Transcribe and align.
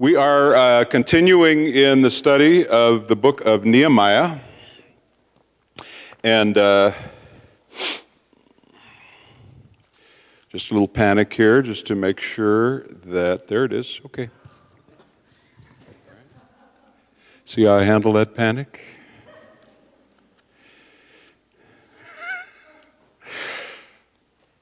We 0.00 0.14
are 0.14 0.54
uh, 0.54 0.84
continuing 0.84 1.66
in 1.66 2.02
the 2.02 2.10
study 2.12 2.64
of 2.64 3.08
the 3.08 3.16
book 3.16 3.40
of 3.40 3.64
Nehemiah. 3.64 4.38
And 6.22 6.56
uh, 6.56 6.92
just 10.50 10.70
a 10.70 10.74
little 10.74 10.86
panic 10.86 11.32
here, 11.32 11.62
just 11.62 11.84
to 11.88 11.96
make 11.96 12.20
sure 12.20 12.86
that 13.06 13.48
there 13.48 13.64
it 13.64 13.72
is. 13.72 14.00
Okay. 14.06 14.30
See 17.44 17.64
how 17.64 17.74
I 17.74 17.82
handle 17.82 18.12
that 18.12 18.36
panic? 18.36 18.80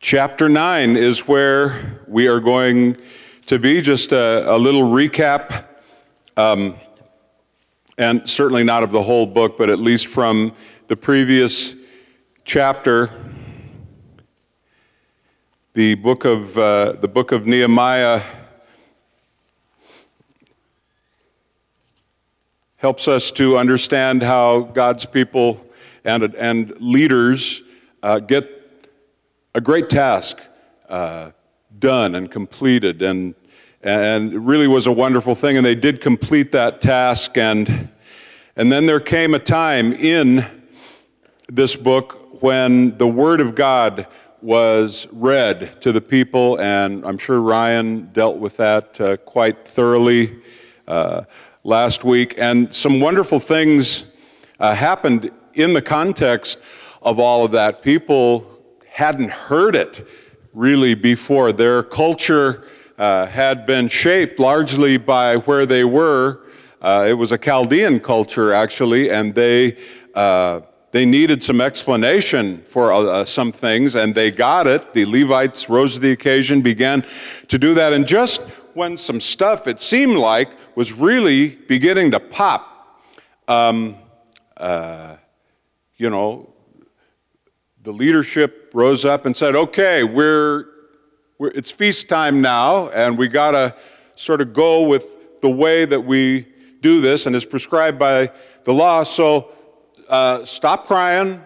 Chapter 0.00 0.48
9 0.48 0.96
is 0.96 1.28
where 1.28 2.00
we 2.06 2.26
are 2.26 2.40
going 2.40 2.96
to 3.46 3.60
be. 3.60 3.80
Just 3.80 4.10
a, 4.10 4.52
a 4.52 4.58
little 4.58 4.82
recap, 4.82 5.66
um, 6.36 6.74
and 7.96 8.28
certainly 8.28 8.64
not 8.64 8.82
of 8.82 8.90
the 8.90 9.02
whole 9.02 9.26
book, 9.26 9.56
but 9.56 9.70
at 9.70 9.78
least 9.78 10.08
from 10.08 10.52
the 10.88 10.96
previous 10.96 11.74
chapter. 12.44 13.10
The 15.74 15.94
book 15.94 16.24
of, 16.24 16.58
uh, 16.58 16.92
the 17.00 17.06
book 17.06 17.30
of 17.30 17.46
Nehemiah 17.46 18.22
helps 22.78 23.06
us 23.06 23.30
to 23.32 23.56
understand 23.58 24.22
how 24.22 24.62
God's 24.62 25.06
people 25.06 25.64
and, 26.04 26.34
and 26.34 26.80
leaders 26.80 27.62
uh, 28.02 28.18
get 28.18 28.50
a 29.54 29.60
great 29.60 29.88
task 29.88 30.40
uh, 30.88 31.30
done 31.78 32.14
and 32.14 32.30
completed, 32.30 33.02
and, 33.02 33.34
and 33.82 34.32
it 34.32 34.38
really 34.38 34.66
was 34.66 34.86
a 34.86 34.92
wonderful 34.92 35.34
thing. 35.34 35.56
And 35.56 35.64
they 35.64 35.74
did 35.74 36.00
complete 36.00 36.52
that 36.52 36.80
task. 36.80 37.36
And, 37.36 37.88
and 38.56 38.70
then 38.70 38.86
there 38.86 39.00
came 39.00 39.34
a 39.34 39.38
time 39.38 39.92
in 39.92 40.44
this 41.48 41.76
book 41.76 42.42
when 42.42 42.96
the 42.98 43.06
Word 43.06 43.40
of 43.40 43.54
God 43.54 44.06
was 44.42 45.06
read 45.12 45.80
to 45.82 45.92
the 45.92 46.00
people, 46.00 46.60
and 46.60 47.04
I'm 47.04 47.18
sure 47.18 47.40
Ryan 47.40 48.10
dealt 48.12 48.38
with 48.38 48.56
that 48.58 49.00
uh, 49.00 49.16
quite 49.18 49.66
thoroughly 49.66 50.38
uh, 50.86 51.22
last 51.64 52.04
week. 52.04 52.34
And 52.38 52.72
some 52.74 53.00
wonderful 53.00 53.40
things 53.40 54.04
uh, 54.60 54.74
happened 54.74 55.30
in 55.54 55.72
the 55.72 55.82
context 55.82 56.58
of 57.02 57.18
all 57.18 57.44
of 57.44 57.52
that. 57.52 57.82
People 57.82 58.48
hadn't 58.88 59.30
heard 59.30 59.74
it 59.74 60.06
really 60.56 60.94
before. 60.94 61.52
Their 61.52 61.82
culture 61.82 62.64
uh, 62.96 63.26
had 63.26 63.66
been 63.66 63.88
shaped 63.88 64.40
largely 64.40 64.96
by 64.96 65.36
where 65.36 65.66
they 65.66 65.84
were. 65.84 66.46
Uh, 66.80 67.04
it 67.06 67.12
was 67.12 67.30
a 67.30 67.36
Chaldean 67.36 68.00
culture, 68.00 68.54
actually, 68.54 69.10
and 69.10 69.34
they, 69.34 69.76
uh, 70.14 70.62
they 70.92 71.04
needed 71.04 71.42
some 71.42 71.60
explanation 71.60 72.62
for 72.68 72.90
uh, 72.90 73.02
uh, 73.02 73.24
some 73.26 73.52
things, 73.52 73.96
and 73.96 74.14
they 74.14 74.30
got 74.30 74.66
it. 74.66 74.94
The 74.94 75.04
Levites 75.04 75.68
rose 75.68 75.92
to 75.94 76.00
the 76.00 76.12
occasion, 76.12 76.62
began 76.62 77.04
to 77.48 77.58
do 77.58 77.74
that, 77.74 77.92
and 77.92 78.06
just 78.06 78.40
when 78.72 78.96
some 78.96 79.20
stuff, 79.20 79.66
it 79.66 79.78
seemed 79.78 80.16
like, 80.16 80.52
was 80.74 80.92
really 80.92 81.56
beginning 81.68 82.10
to 82.12 82.20
pop, 82.20 83.02
um, 83.46 83.96
uh, 84.56 85.16
you 85.96 86.08
know, 86.08 86.50
the 87.82 87.92
leadership 87.92 88.65
rose 88.76 89.06
up 89.06 89.24
and 89.24 89.34
said, 89.34 89.56
okay, 89.56 90.04
we're, 90.04 90.66
we're 91.38 91.48
it's 91.48 91.70
feast 91.70 92.10
time 92.10 92.42
now, 92.42 92.90
and 92.90 93.16
we 93.16 93.26
got 93.26 93.52
to 93.52 93.74
sort 94.16 94.42
of 94.42 94.52
go 94.52 94.82
with 94.82 95.40
the 95.40 95.48
way 95.48 95.86
that 95.86 96.00
we 96.00 96.46
do 96.82 97.00
this 97.00 97.24
and 97.24 97.34
is 97.34 97.46
prescribed 97.46 97.98
by 97.98 98.30
the 98.64 98.72
law. 98.74 99.02
So 99.02 99.50
uh, 100.10 100.44
stop 100.44 100.86
crying. 100.86 101.42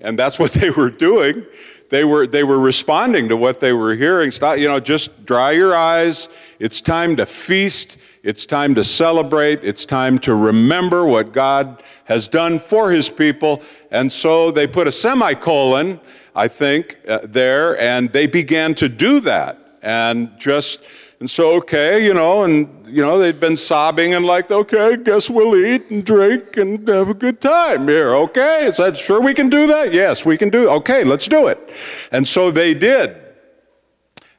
And 0.00 0.16
that's 0.16 0.38
what 0.38 0.52
they 0.60 0.70
were 0.70 0.90
doing. 0.90 1.44
They 1.90 2.04
were, 2.04 2.26
they 2.26 2.44
were 2.44 2.60
responding 2.60 3.28
to 3.28 3.36
what 3.36 3.58
they 3.58 3.72
were 3.72 3.94
hearing. 3.96 4.30
Stop, 4.30 4.58
you 4.58 4.68
know, 4.68 4.78
just 4.78 5.24
dry 5.26 5.52
your 5.52 5.74
eyes. 5.74 6.28
It's 6.60 6.80
time 6.80 7.16
to 7.16 7.26
feast. 7.26 7.96
It's 8.22 8.46
time 8.46 8.74
to 8.76 8.84
celebrate. 8.84 9.64
It's 9.64 9.84
time 9.84 10.18
to 10.20 10.34
remember 10.34 11.06
what 11.06 11.32
God 11.32 11.82
has 12.04 12.28
done 12.28 12.58
for 12.58 12.92
his 12.92 13.08
people. 13.08 13.62
And 13.90 14.12
so 14.12 14.50
they 14.50 14.66
put 14.66 14.86
a 14.86 14.92
semicolon, 14.92 15.98
I 16.38 16.46
think, 16.46 16.98
uh, 17.08 17.18
there, 17.24 17.80
and 17.80 18.12
they 18.12 18.28
began 18.28 18.72
to 18.76 18.88
do 18.88 19.18
that. 19.20 19.58
And 19.82 20.30
just, 20.38 20.78
and 21.18 21.28
so, 21.28 21.56
okay, 21.56 22.04
you 22.04 22.14
know, 22.14 22.44
and, 22.44 22.86
you 22.86 23.02
know, 23.02 23.18
they'd 23.18 23.40
been 23.40 23.56
sobbing 23.56 24.14
and 24.14 24.24
like, 24.24 24.48
okay, 24.48 24.96
guess 24.96 25.28
we'll 25.28 25.56
eat 25.56 25.90
and 25.90 26.04
drink 26.04 26.56
and 26.56 26.86
have 26.86 27.08
a 27.08 27.14
good 27.14 27.40
time 27.40 27.88
here, 27.88 28.14
okay? 28.14 28.66
Is 28.66 28.76
that 28.76 28.96
sure 28.96 29.20
we 29.20 29.34
can 29.34 29.48
do 29.48 29.66
that? 29.66 29.92
Yes, 29.92 30.24
we 30.24 30.38
can 30.38 30.48
do 30.48 30.62
it. 30.62 30.68
Okay, 30.68 31.02
let's 31.02 31.26
do 31.26 31.48
it. 31.48 31.72
And 32.12 32.26
so 32.26 32.52
they 32.52 32.72
did. 32.72 33.16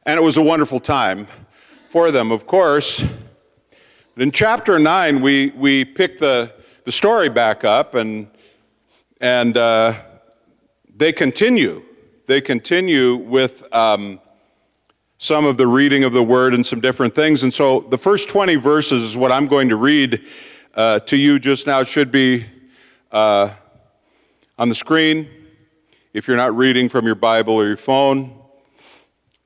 And 0.05 0.17
it 0.17 0.23
was 0.23 0.37
a 0.37 0.41
wonderful 0.41 0.79
time 0.79 1.27
for 1.89 2.11
them, 2.11 2.31
of 2.31 2.47
course. 2.47 3.03
But 4.13 4.23
in 4.23 4.31
chapter 4.31 4.79
9, 4.79 5.19
we, 5.19 5.49
we 5.49 5.83
pick 5.83 6.17
the, 6.17 6.53
the 6.85 6.93
story 6.93 7.27
back 7.27 7.65
up 7.65 7.95
and, 7.95 8.29
and 9.19 9.57
uh, 9.57 9.95
they 10.95 11.11
continue. 11.11 11.83
They 12.29 12.41
continue 12.41 13.15
with 13.15 13.67
um, 13.73 14.19
some 15.17 15.45
of 15.45 15.57
the 15.57 15.65
reading 15.65 16.03
of 16.03 16.13
the 16.13 16.21
word 16.21 16.53
and 16.53 16.63
some 16.63 16.79
different 16.79 17.15
things. 17.15 17.41
And 17.41 17.51
so 17.51 17.79
the 17.79 17.97
first 17.97 18.29
20 18.29 18.55
verses 18.57 19.01
is 19.01 19.17
what 19.17 19.31
I'm 19.31 19.47
going 19.47 19.67
to 19.69 19.75
read 19.75 20.23
uh, 20.75 20.99
to 20.99 21.17
you 21.17 21.39
just 21.39 21.65
now. 21.65 21.79
It 21.79 21.87
should 21.87 22.11
be 22.11 22.45
uh, 23.11 23.49
on 24.59 24.69
the 24.69 24.75
screen 24.75 25.27
if 26.13 26.27
you're 26.27 26.37
not 26.37 26.55
reading 26.55 26.87
from 26.87 27.07
your 27.07 27.15
Bible 27.15 27.55
or 27.55 27.65
your 27.65 27.77
phone. 27.77 28.39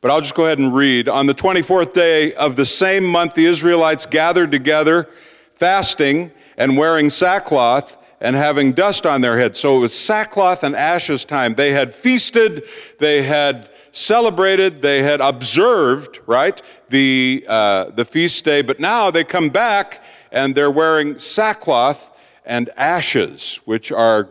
But 0.02 0.12
I'll 0.12 0.20
just 0.20 0.36
go 0.36 0.44
ahead 0.44 0.60
and 0.60 0.76
read. 0.76 1.08
On 1.08 1.26
the 1.26 1.34
24th 1.34 1.94
day 1.94 2.34
of 2.34 2.58
the 2.58 2.66
same 2.66 3.06
month, 3.06 3.34
the 3.34 3.46
Israelites 3.46 4.06
gathered 4.06 4.52
together, 4.52 5.08
fasting 5.56 6.34
and 6.58 6.76
wearing 6.76 7.10
sackcloth 7.10 7.96
and 8.24 8.38
having 8.38 8.72
dust 8.72 9.06
on 9.06 9.20
their 9.20 9.38
heads. 9.38 9.60
So 9.60 9.76
it 9.76 9.80
was 9.80 9.94
sackcloth 9.94 10.64
and 10.64 10.76
ashes 10.76 11.26
time. 11.26 11.56
They 11.56 11.74
had 11.74 11.94
feasted, 11.94 12.64
they 12.98 13.22
had 13.22 13.70
celebrated, 13.92 14.82
they 14.82 15.04
had 15.04 15.20
observed, 15.20 16.20
right, 16.26 16.60
the, 16.90 17.46
uh, 17.48 17.92
the 17.92 18.06
feast 18.06 18.46
day, 18.46 18.62
but 18.62 18.80
now 18.80 19.12
they 19.12 19.26
come 19.26 19.50
back 19.50 20.04
and 20.32 20.56
they're 20.56 20.72
wearing 20.72 21.20
sackcloth 21.20 22.20
and 22.46 22.70
ashes, 22.78 23.60
which 23.66 23.92
are 23.92 24.30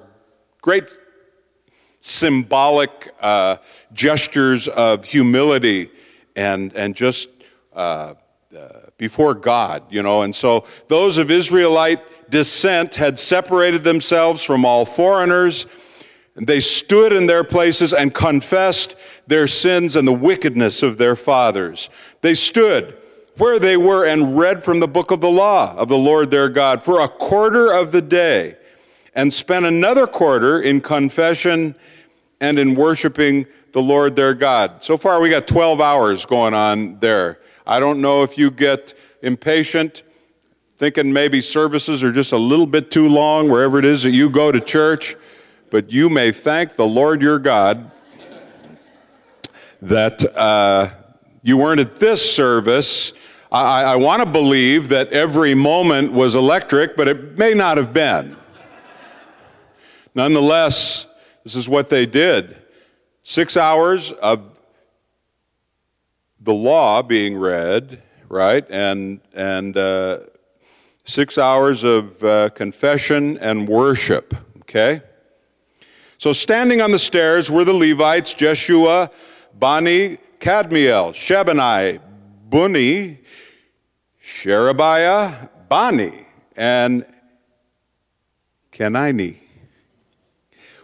great 0.62 0.98
symbolic 2.00 3.14
uh, 3.20 3.58
gestures 3.92 4.69
of 4.69 5.04
humility 5.04 5.91
and, 6.34 6.72
and 6.72 6.97
just 6.97 7.28
uh, 7.75 8.14
uh, 8.56 8.69
before 8.97 9.34
God, 9.34 9.84
you 9.91 10.02
know. 10.02 10.22
And 10.22 10.34
so 10.34 10.64
those 10.88 11.19
of 11.19 11.31
Israelite 11.31 12.00
descent 12.32 12.97
had 12.97 13.19
separated 13.19 13.84
themselves 13.84 14.43
from 14.43 14.65
all 14.65 14.84
foreigners. 14.84 15.66
They 16.34 16.59
stood 16.59 17.12
in 17.12 17.26
their 17.26 17.44
places 17.44 17.93
and 17.93 18.12
confessed 18.12 18.97
their 19.28 19.47
sins 19.47 19.94
and 19.94 20.09
the 20.09 20.12
wickedness 20.12 20.82
of 20.82 20.98
their 20.98 21.15
fathers. 21.15 21.91
They 22.22 22.34
stood 22.34 22.97
where 23.37 23.59
they 23.59 23.76
were 23.76 24.06
and 24.06 24.37
read 24.37 24.65
from 24.65 24.81
the 24.81 24.88
book 24.88 25.10
of 25.10 25.20
the 25.20 25.31
law 25.31 25.75
of 25.76 25.88
the 25.88 25.97
Lord 25.97 26.31
their 26.31 26.48
God 26.48 26.82
for 26.82 27.00
a 27.00 27.09
quarter 27.09 27.70
of 27.72 27.93
the 27.93 28.03
day 28.03 28.56
and 29.14 29.32
spent 29.32 29.66
another 29.66 30.06
quarter 30.06 30.60
in 30.60 30.81
confession 30.81 31.76
and 32.41 32.59
in 32.59 32.75
worshiping 32.75 33.47
the 33.72 33.82
Lord 33.82 34.16
their 34.16 34.34
God. 34.34 34.82
So 34.82 34.97
far, 34.97 35.20
we 35.20 35.28
got 35.28 35.47
12 35.47 35.81
hours 35.81 36.25
going 36.26 36.54
on 36.54 36.99
there. 36.99 37.41
I 37.66 37.78
don't 37.78 38.00
know 38.00 38.22
if 38.22 38.38
you 38.38 38.50
get 38.50 38.94
impatient, 39.22 40.03
thinking 40.82 41.12
maybe 41.12 41.40
services 41.40 42.02
are 42.02 42.11
just 42.11 42.32
a 42.32 42.37
little 42.37 42.67
bit 42.67 42.90
too 42.90 43.06
long 43.06 43.49
wherever 43.49 43.79
it 43.79 43.84
is 43.84 44.02
that 44.02 44.11
you 44.11 44.29
go 44.29 44.50
to 44.50 44.58
church, 44.58 45.14
but 45.70 45.93
you 45.93 46.11
may 46.11 46.32
thank 46.32 46.75
the 46.75 46.84
Lord 46.84 47.23
your 47.23 47.38
God 47.38 47.88
that 49.81 50.25
uh, 50.37 50.90
you 51.40 51.56
weren't 51.56 51.79
at 51.79 51.94
this 52.00 52.34
service. 52.34 53.12
I, 53.52 53.84
I 53.84 53.94
want 53.94 54.25
to 54.25 54.29
believe 54.29 54.88
that 54.88 55.12
every 55.12 55.55
moment 55.55 56.12
was 56.12 56.34
electric, 56.34 56.96
but 56.96 57.06
it 57.06 57.38
may 57.38 57.55
not 57.55 57.76
have 57.76 57.94
been. 57.94 58.37
Nonetheless, 60.17 61.06
this 61.44 61.55
is 61.55 61.69
what 61.69 61.90
they 61.90 62.06
did 62.06 62.56
six 63.23 63.56
hours 63.56 64.11
of 64.11 64.58
the 66.40 66.52
law 66.52 67.02
being 67.02 67.38
read, 67.38 68.02
right? 68.29 68.69
And, 68.69 69.20
and 69.32 69.76
uh, 69.76 70.23
six 71.04 71.38
hours 71.38 71.84
of 71.84 72.22
uh, 72.22 72.49
confession 72.50 73.38
and 73.38 73.69
worship, 73.69 74.34
okay? 74.60 75.02
So 76.19 76.32
standing 76.32 76.81
on 76.81 76.93
the 76.93 76.99
stairs 76.99 77.50
were 77.50 77.64
the 77.64 77.72
Levites, 77.72 78.34
Jeshua, 78.34 79.10
Bani, 79.58 80.19
Kadmiel, 80.38 81.12
Shebani, 81.12 82.00
Bunni, 82.49 83.19
Sherebiah, 84.20 85.49
Bani, 85.69 86.26
and 86.56 87.05
Kenani, 88.70 89.38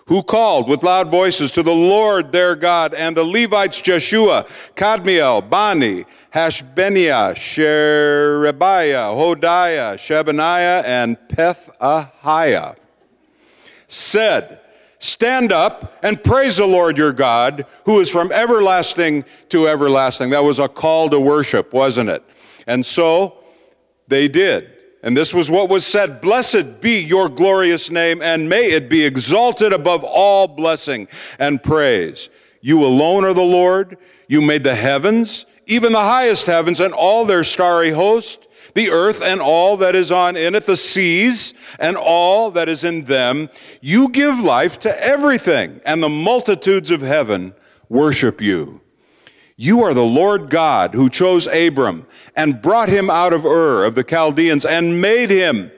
who 0.09 0.23
called 0.23 0.69
with 0.69 0.83
loud 0.83 1.09
voices 1.11 1.53
to 1.53 1.63
the 1.63 1.75
Lord 1.75 2.33
their 2.33 2.57
God, 2.57 2.95
and 2.95 3.17
the 3.17 3.25
Levites 3.25 3.81
Jeshua, 3.81 4.47
Kadmiel, 4.75 5.49
Bani, 5.49 6.07
Hashabneiah, 6.35 7.37
Sherebiah, 7.37 9.15
Hodiah, 9.15 9.97
Shebaniah, 9.97 10.83
and 10.85 11.19
Pethahiah, 11.29 12.77
said, 13.87 14.61
Stand 14.99 15.53
up 15.53 15.99
and 16.03 16.23
praise 16.25 16.57
the 16.57 16.67
Lord 16.67 16.99
your 16.99 17.13
God, 17.13 17.67
who 17.85 18.01
is 18.01 18.11
from 18.11 18.33
everlasting 18.33 19.25
to 19.51 19.69
everlasting. 19.69 20.31
That 20.31 20.43
was 20.43 20.59
a 20.59 20.69
call 20.69 21.09
to 21.11 21.21
worship, 21.21 21.73
wasn't 21.73 22.11
it? 22.11 22.25
And 22.67 22.85
so 22.85 23.39
they 24.09 24.27
did. 24.27 24.78
And 25.03 25.17
this 25.17 25.33
was 25.33 25.51
what 25.51 25.69
was 25.69 25.87
said 25.87 26.21
Blessed 26.21 26.81
be 26.81 27.01
your 27.01 27.29
glorious 27.29 27.91
name, 27.91 28.21
and 28.23 28.49
may 28.49 28.71
it 28.71 28.89
be 28.89 29.05
exalted 29.05 29.73
above 29.73 30.05
all 30.05 30.49
blessing 30.49 31.09
and 31.39 31.63
praise. 31.63 32.31
You 32.61 32.85
alone 32.85 33.25
are 33.25 33.35
the 33.35 33.43
Lord. 33.43 33.99
You 34.27 34.41
made 34.41 34.65
the 34.65 34.75
heavens, 34.75 35.47
even 35.67 35.93
the 35.93 36.01
highest 36.01 36.47
heavens, 36.47 36.81
and 36.81 36.93
all 36.93 37.25
their 37.25 37.45
starry 37.45 37.91
host 37.91 38.49
the 38.75 38.91
earth 38.91 39.21
and 39.23 39.41
all 39.41 39.77
that 39.79 39.97
is 39.97 40.13
on 40.13 40.37
in 40.37 40.55
it, 40.55 40.65
the 40.65 40.77
seas 40.77 41.55
and 41.81 41.97
all 41.97 42.51
that 42.53 42.69
is 42.69 42.85
in 42.85 43.05
them. 43.05 43.49
You 43.81 44.09
give 44.11 44.39
life 44.39 44.79
to 44.81 45.05
everything, 45.05 45.81
and 45.85 46.03
the 46.03 46.09
multitudes 46.09 46.91
of 46.91 47.01
heaven 47.01 47.55
worship 47.89 48.41
you. 48.41 48.81
You 49.61 49.83
are 49.83 49.93
the 49.93 50.05
Lord 50.05 50.51
God 50.51 50.95
who 50.95 51.11
chose 51.11 51.49
Abram 51.49 52.07
and 52.37 52.63
brought 52.63 52.89
him 52.89 53.11
out 53.11 53.33
of 53.33 53.45
Ur 53.45 53.85
of 53.85 53.97
the 53.97 54.05
Chaldeans 54.05 54.65
and 54.65 55.01
made 55.01 55.31
him 55.31 55.73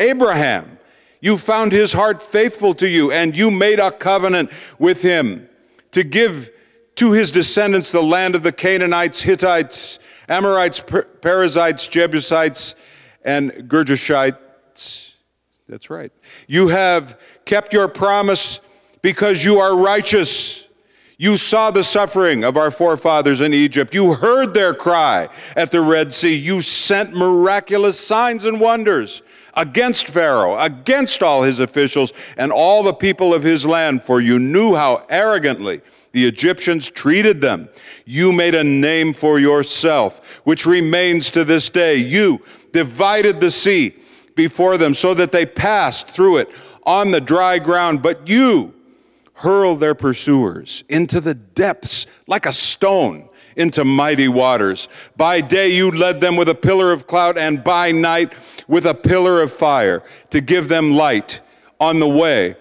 Abraham. 0.00 0.76
You 1.20 1.38
found 1.38 1.70
his 1.70 1.92
heart 1.92 2.20
faithful 2.20 2.74
to 2.74 2.88
you, 2.88 3.12
and 3.12 3.36
you 3.36 3.52
made 3.52 3.78
a 3.78 3.92
covenant 3.92 4.50
with 4.80 5.02
him 5.02 5.48
to 5.92 6.02
give 6.02 6.50
to 6.96 7.12
his 7.12 7.30
descendants 7.30 7.92
the 7.92 8.02
land 8.02 8.34
of 8.34 8.42
the 8.42 8.50
Canaanites, 8.50 9.22
Hittites, 9.22 10.00
Amorites, 10.28 10.82
Perizzites, 11.20 11.86
Jebusites, 11.86 12.74
and 13.24 13.52
Girgashites. 13.52 15.12
That's 15.68 15.90
right. 15.90 16.10
You 16.48 16.66
have 16.68 17.20
kept 17.44 17.72
your 17.72 17.86
promise 17.86 18.58
because 19.00 19.44
you 19.44 19.60
are 19.60 19.76
righteous. 19.76 20.66
You 21.22 21.36
saw 21.36 21.70
the 21.70 21.84
suffering 21.84 22.42
of 22.42 22.56
our 22.56 22.72
forefathers 22.72 23.40
in 23.40 23.54
Egypt. 23.54 23.94
You 23.94 24.14
heard 24.14 24.54
their 24.54 24.74
cry 24.74 25.28
at 25.54 25.70
the 25.70 25.80
Red 25.80 26.12
Sea. 26.12 26.34
You 26.34 26.62
sent 26.62 27.14
miraculous 27.14 28.00
signs 28.00 28.44
and 28.44 28.58
wonders 28.60 29.22
against 29.54 30.08
Pharaoh, 30.08 30.58
against 30.58 31.22
all 31.22 31.44
his 31.44 31.60
officials, 31.60 32.12
and 32.36 32.50
all 32.50 32.82
the 32.82 32.92
people 32.92 33.32
of 33.32 33.44
his 33.44 33.64
land, 33.64 34.02
for 34.02 34.20
you 34.20 34.40
knew 34.40 34.74
how 34.74 35.06
arrogantly 35.08 35.80
the 36.10 36.26
Egyptians 36.26 36.90
treated 36.90 37.40
them. 37.40 37.68
You 38.04 38.32
made 38.32 38.56
a 38.56 38.64
name 38.64 39.12
for 39.12 39.38
yourself, 39.38 40.40
which 40.42 40.66
remains 40.66 41.30
to 41.30 41.44
this 41.44 41.70
day. 41.70 41.94
You 41.94 42.40
divided 42.72 43.38
the 43.38 43.52
sea 43.52 43.94
before 44.34 44.76
them 44.76 44.92
so 44.92 45.14
that 45.14 45.30
they 45.30 45.46
passed 45.46 46.08
through 46.08 46.38
it 46.38 46.50
on 46.82 47.12
the 47.12 47.20
dry 47.20 47.60
ground, 47.60 48.02
but 48.02 48.28
you 48.28 48.74
hurled 49.34 49.80
their 49.80 49.94
pursuers 49.94 50.84
into 50.88 51.20
the 51.20 51.34
depths 51.34 52.06
like 52.26 52.46
a 52.46 52.52
stone 52.52 53.28
into 53.56 53.84
mighty 53.84 54.28
waters. 54.28 54.88
By 55.16 55.40
day 55.40 55.68
you 55.68 55.90
led 55.90 56.20
them 56.20 56.36
with 56.36 56.48
a 56.48 56.54
pillar 56.54 56.92
of 56.92 57.06
cloud, 57.06 57.38
and 57.38 57.62
by 57.62 57.92
night 57.92 58.34
with 58.68 58.86
a 58.86 58.94
pillar 58.94 59.42
of 59.42 59.52
fire 59.52 60.02
to 60.30 60.40
give 60.40 60.68
them 60.68 60.92
light 60.94 61.40
on 61.80 61.98
the 61.98 62.08
way 62.08 62.56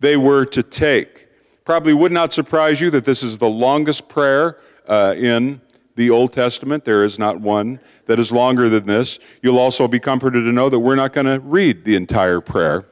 they 0.00 0.16
were 0.16 0.44
to 0.46 0.62
take. 0.62 1.28
Probably 1.64 1.94
would 1.94 2.12
not 2.12 2.32
surprise 2.32 2.80
you 2.80 2.90
that 2.90 3.04
this 3.04 3.22
is 3.22 3.38
the 3.38 3.48
longest 3.48 4.08
prayer 4.08 4.58
uh, 4.86 5.14
in 5.16 5.60
the 5.96 6.10
Old 6.10 6.32
Testament. 6.32 6.84
There 6.84 7.04
is 7.04 7.18
not 7.18 7.40
one 7.40 7.80
that 8.06 8.18
is 8.18 8.30
longer 8.30 8.68
than 8.68 8.86
this. 8.86 9.18
You'll 9.42 9.58
also 9.58 9.88
be 9.88 9.98
comforted 9.98 10.44
to 10.44 10.52
know 10.52 10.68
that 10.68 10.78
we're 10.78 10.94
not 10.94 11.12
going 11.12 11.26
to 11.26 11.40
read 11.40 11.84
the 11.84 11.94
entire 11.94 12.40
prayer, 12.40 12.84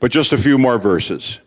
but 0.00 0.10
just 0.10 0.32
a 0.32 0.36
few 0.36 0.58
more 0.58 0.78
verses. 0.78 1.38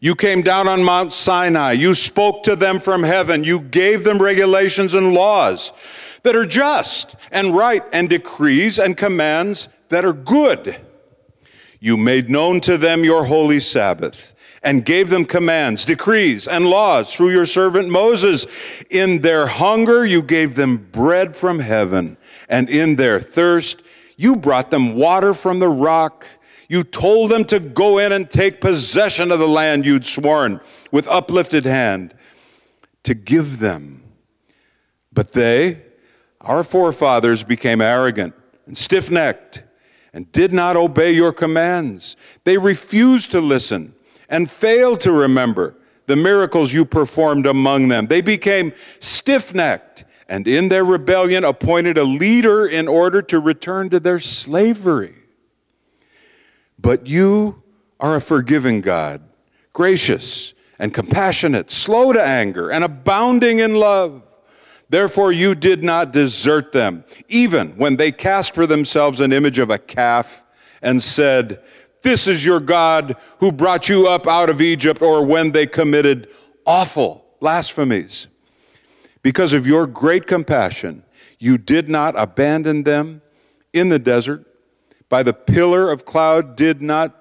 You 0.00 0.14
came 0.14 0.42
down 0.42 0.68
on 0.68 0.84
Mount 0.84 1.12
Sinai. 1.12 1.72
You 1.72 1.94
spoke 1.94 2.44
to 2.44 2.54
them 2.54 2.78
from 2.80 3.02
heaven. 3.02 3.44
You 3.44 3.60
gave 3.60 4.04
them 4.04 4.22
regulations 4.22 4.94
and 4.94 5.12
laws 5.12 5.72
that 6.22 6.36
are 6.36 6.46
just 6.46 7.16
and 7.30 7.56
right 7.56 7.82
and 7.92 8.08
decrees 8.08 8.78
and 8.78 8.96
commands 8.96 9.68
that 9.88 10.04
are 10.04 10.12
good. 10.12 10.80
You 11.80 11.96
made 11.96 12.30
known 12.30 12.60
to 12.62 12.76
them 12.76 13.04
your 13.04 13.24
holy 13.24 13.60
Sabbath 13.60 14.34
and 14.62 14.84
gave 14.84 15.10
them 15.10 15.24
commands, 15.24 15.84
decrees, 15.84 16.48
and 16.48 16.66
laws 16.66 17.14
through 17.14 17.30
your 17.30 17.46
servant 17.46 17.88
Moses. 17.88 18.46
In 18.90 19.20
their 19.20 19.46
hunger, 19.46 20.04
you 20.04 20.22
gave 20.22 20.56
them 20.56 20.76
bread 20.76 21.36
from 21.36 21.60
heaven, 21.60 22.16
and 22.48 22.68
in 22.68 22.96
their 22.96 23.20
thirst, 23.20 23.82
you 24.16 24.34
brought 24.34 24.70
them 24.70 24.94
water 24.96 25.32
from 25.32 25.60
the 25.60 25.68
rock. 25.68 26.26
You 26.68 26.84
told 26.84 27.30
them 27.30 27.44
to 27.46 27.58
go 27.58 27.98
in 27.98 28.12
and 28.12 28.30
take 28.30 28.60
possession 28.60 29.32
of 29.32 29.38
the 29.38 29.48
land 29.48 29.86
you'd 29.86 30.04
sworn 30.04 30.60
with 30.92 31.08
uplifted 31.08 31.64
hand 31.64 32.14
to 33.04 33.14
give 33.14 33.58
them. 33.58 34.02
But 35.12 35.32
they, 35.32 35.82
our 36.42 36.62
forefathers, 36.62 37.42
became 37.42 37.80
arrogant 37.80 38.34
and 38.66 38.76
stiff 38.76 39.10
necked 39.10 39.62
and 40.12 40.30
did 40.32 40.52
not 40.52 40.76
obey 40.76 41.12
your 41.12 41.32
commands. 41.32 42.16
They 42.44 42.58
refused 42.58 43.30
to 43.30 43.40
listen 43.40 43.94
and 44.28 44.50
failed 44.50 45.00
to 45.00 45.12
remember 45.12 45.74
the 46.06 46.16
miracles 46.16 46.72
you 46.72 46.84
performed 46.84 47.46
among 47.46 47.88
them. 47.88 48.06
They 48.06 48.20
became 48.20 48.72
stiff 49.00 49.54
necked 49.54 50.04
and 50.28 50.46
in 50.46 50.68
their 50.68 50.84
rebellion 50.84 51.44
appointed 51.44 51.96
a 51.96 52.04
leader 52.04 52.66
in 52.66 52.86
order 52.88 53.22
to 53.22 53.40
return 53.40 53.88
to 53.90 54.00
their 54.00 54.20
slavery. 54.20 55.17
But 56.78 57.06
you 57.06 57.62
are 58.00 58.16
a 58.16 58.20
forgiving 58.20 58.80
God, 58.80 59.22
gracious 59.72 60.54
and 60.78 60.94
compassionate, 60.94 61.70
slow 61.70 62.12
to 62.12 62.22
anger, 62.22 62.70
and 62.70 62.84
abounding 62.84 63.58
in 63.58 63.74
love. 63.74 64.22
Therefore, 64.88 65.32
you 65.32 65.54
did 65.54 65.82
not 65.82 66.12
desert 66.12 66.72
them, 66.72 67.04
even 67.28 67.70
when 67.76 67.96
they 67.96 68.12
cast 68.12 68.54
for 68.54 68.66
themselves 68.66 69.20
an 69.20 69.32
image 69.32 69.58
of 69.58 69.70
a 69.70 69.78
calf 69.78 70.44
and 70.80 71.02
said, 71.02 71.62
this 72.02 72.28
is 72.28 72.44
your 72.46 72.60
God 72.60 73.16
who 73.38 73.50
brought 73.50 73.88
you 73.88 74.06
up 74.06 74.26
out 74.26 74.48
of 74.48 74.60
Egypt, 74.60 75.02
or 75.02 75.26
when 75.26 75.50
they 75.50 75.66
committed 75.66 76.28
awful 76.64 77.24
blasphemies. 77.40 78.28
Because 79.22 79.52
of 79.52 79.66
your 79.66 79.86
great 79.86 80.26
compassion, 80.26 81.02
you 81.38 81.58
did 81.58 81.88
not 81.88 82.14
abandon 82.16 82.84
them 82.84 83.20
in 83.72 83.88
the 83.88 83.98
desert. 83.98 84.46
By 85.08 85.22
the 85.22 85.32
pillar 85.32 85.90
of 85.90 86.04
cloud 86.04 86.56
did 86.56 86.82
not 86.82 87.14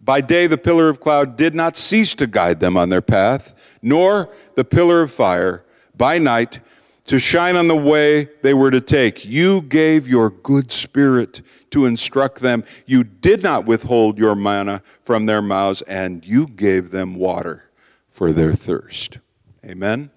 by 0.00 0.20
day 0.20 0.46
the 0.46 0.58
pillar 0.58 0.90
of 0.90 1.00
cloud 1.00 1.36
did 1.36 1.54
not 1.54 1.78
cease 1.78 2.14
to 2.14 2.26
guide 2.26 2.60
them 2.60 2.76
on 2.76 2.90
their 2.90 3.00
path, 3.00 3.54
nor 3.80 4.28
the 4.54 4.64
pillar 4.64 5.00
of 5.00 5.10
fire 5.10 5.64
by 5.96 6.18
night 6.18 6.60
to 7.04 7.18
shine 7.18 7.56
on 7.56 7.68
the 7.68 7.76
way 7.76 8.28
they 8.42 8.54
were 8.54 8.70
to 8.70 8.80
take. 8.80 9.24
You 9.24 9.62
gave 9.62 10.06
your 10.06 10.30
good 10.30 10.70
spirit 10.70 11.42
to 11.70 11.86
instruct 11.86 12.40
them. 12.40 12.64
You 12.86 13.04
did 13.04 13.42
not 13.42 13.66
withhold 13.66 14.18
your 14.18 14.34
manna 14.34 14.82
from 15.04 15.26
their 15.26 15.42
mouths, 15.42 15.82
and 15.82 16.24
you 16.24 16.46
gave 16.46 16.90
them 16.90 17.16
water 17.16 17.70
for 18.10 18.32
their 18.32 18.54
thirst. 18.54 19.18
Amen? 19.64 20.10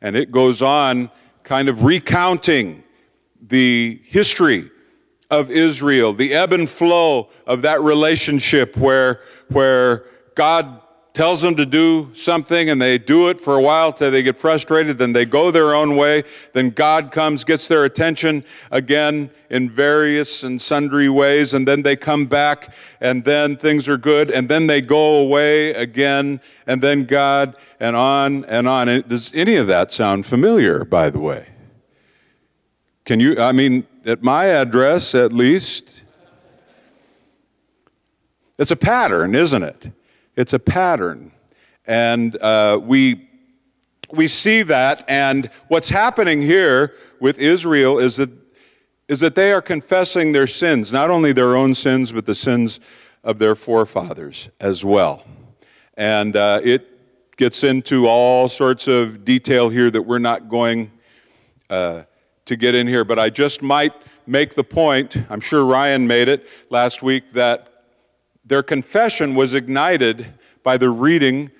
And 0.00 0.16
it 0.16 0.32
goes 0.32 0.62
on, 0.62 1.10
kind 1.44 1.68
of 1.68 1.84
recounting 1.84 2.82
the 3.40 4.00
history 4.04 4.70
of 5.32 5.50
Israel, 5.50 6.12
the 6.12 6.34
ebb 6.34 6.52
and 6.52 6.68
flow 6.68 7.30
of 7.46 7.62
that 7.62 7.80
relationship 7.80 8.76
where, 8.76 9.20
where 9.48 10.04
God 10.34 10.82
tells 11.14 11.40
them 11.40 11.56
to 11.56 11.64
do 11.64 12.10
something 12.14 12.68
and 12.68 12.80
they 12.80 12.98
do 12.98 13.30
it 13.30 13.40
for 13.40 13.56
a 13.56 13.60
while 13.60 13.94
till 13.94 14.10
they 14.10 14.22
get 14.22 14.36
frustrated, 14.36 14.98
then 14.98 15.14
they 15.14 15.24
go 15.24 15.50
their 15.50 15.74
own 15.74 15.96
way. 15.96 16.22
Then 16.52 16.68
God 16.68 17.12
comes, 17.12 17.44
gets 17.44 17.66
their 17.66 17.84
attention 17.84 18.44
again 18.70 19.30
in 19.48 19.70
various 19.70 20.42
and 20.42 20.60
sundry 20.60 21.08
ways, 21.08 21.54
and 21.54 21.66
then 21.66 21.82
they 21.82 21.96
come 21.96 22.26
back, 22.26 22.74
and 23.00 23.24
then 23.24 23.56
things 23.56 23.88
are 23.88 23.98
good, 23.98 24.30
and 24.30 24.48
then 24.48 24.66
they 24.66 24.80
go 24.80 25.16
away 25.20 25.70
again, 25.74 26.40
and 26.66 26.80
then 26.80 27.04
God, 27.04 27.56
and 27.80 27.96
on 27.96 28.44
and 28.46 28.68
on. 28.68 28.86
Does 29.08 29.32
any 29.34 29.56
of 29.56 29.66
that 29.66 29.92
sound 29.92 30.24
familiar, 30.26 30.84
by 30.84 31.10
the 31.10 31.18
way? 31.18 31.46
Can 33.04 33.20
you, 33.20 33.38
I 33.38 33.52
mean, 33.52 33.86
at 34.04 34.22
my 34.22 34.46
address 34.46 35.14
at 35.14 35.32
least, 35.32 36.02
it's 38.58 38.70
a 38.70 38.76
pattern, 38.76 39.34
isn't 39.34 39.62
it? 39.62 39.92
It's 40.36 40.52
a 40.52 40.58
pattern. 40.58 41.32
And 41.86 42.36
uh, 42.40 42.80
we 42.82 43.28
we 44.12 44.28
see 44.28 44.62
that, 44.62 45.04
and 45.08 45.50
what's 45.68 45.88
happening 45.88 46.42
here 46.42 46.94
with 47.18 47.38
Israel 47.38 47.98
is 47.98 48.16
that, 48.16 48.30
is 49.08 49.20
that 49.20 49.34
they 49.34 49.52
are 49.52 49.62
confessing 49.62 50.32
their 50.32 50.46
sins, 50.46 50.92
not 50.92 51.10
only 51.10 51.32
their 51.32 51.56
own 51.56 51.74
sins, 51.74 52.12
but 52.12 52.26
the 52.26 52.34
sins 52.34 52.78
of 53.24 53.38
their 53.38 53.54
forefathers 53.54 54.50
as 54.60 54.84
well. 54.84 55.24
And 55.96 56.36
uh, 56.36 56.60
it 56.62 57.36
gets 57.36 57.64
into 57.64 58.06
all 58.06 58.48
sorts 58.48 58.86
of 58.86 59.24
detail 59.24 59.70
here 59.70 59.90
that 59.90 60.02
we're 60.02 60.18
not 60.18 60.48
going 60.48 60.90
uh, 61.70 62.02
to 62.46 62.56
get 62.56 62.74
in 62.74 62.86
here, 62.86 63.04
but 63.04 63.18
I 63.18 63.30
just 63.30 63.62
might 63.62 63.92
make 64.26 64.54
the 64.54 64.64
point, 64.64 65.16
I'm 65.30 65.40
sure 65.40 65.64
Ryan 65.64 66.06
made 66.06 66.28
it 66.28 66.46
last 66.70 67.02
week, 67.02 67.32
that 67.32 67.68
their 68.44 68.62
confession 68.62 69.34
was 69.34 69.54
ignited 69.54 70.26
by 70.62 70.76
the 70.76 70.90
reading 70.90 71.50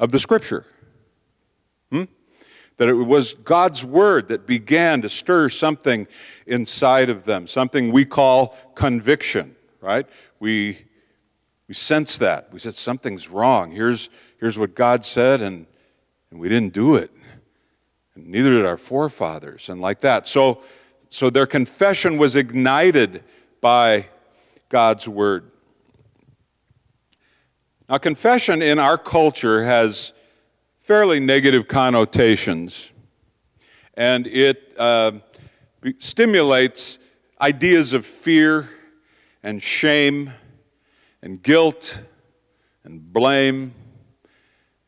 of 0.00 0.10
the 0.10 0.18
scripture. 0.18 0.66
Hmm? 1.90 2.04
That 2.78 2.88
it 2.88 2.94
was 2.94 3.34
God's 3.34 3.84
word 3.84 4.28
that 4.28 4.46
began 4.46 5.02
to 5.02 5.08
stir 5.08 5.48
something 5.48 6.06
inside 6.46 7.10
of 7.10 7.24
them, 7.24 7.46
something 7.46 7.92
we 7.92 8.04
call 8.04 8.56
conviction, 8.74 9.54
right? 9.80 10.06
We, 10.40 10.78
we 11.68 11.74
sense 11.74 12.18
that. 12.18 12.52
We 12.52 12.58
said, 12.58 12.74
something's 12.74 13.28
wrong. 13.28 13.70
Here's, 13.70 14.10
here's 14.38 14.58
what 14.58 14.74
God 14.74 15.04
said, 15.04 15.40
and, 15.40 15.66
and 16.30 16.40
we 16.40 16.48
didn't 16.48 16.72
do 16.72 16.96
it. 16.96 17.10
And 18.14 18.28
neither 18.28 18.50
did 18.50 18.66
our 18.66 18.76
forefathers, 18.76 19.68
and 19.68 19.80
like 19.80 20.00
that. 20.00 20.26
So, 20.26 20.62
so 21.10 21.30
their 21.30 21.46
confession 21.46 22.16
was 22.16 22.36
ignited 22.36 23.24
by 23.60 24.06
God's 24.68 25.08
word. 25.08 25.50
Now, 27.88 27.98
confession 27.98 28.62
in 28.62 28.78
our 28.78 28.96
culture 28.96 29.64
has 29.64 30.12
fairly 30.80 31.20
negative 31.20 31.68
connotations, 31.68 32.90
and 33.94 34.26
it 34.26 34.74
uh, 34.78 35.12
stimulates 35.98 36.98
ideas 37.40 37.92
of 37.92 38.06
fear 38.06 38.68
and 39.42 39.62
shame 39.62 40.32
and 41.20 41.42
guilt 41.42 42.00
and 42.84 43.12
blame 43.12 43.72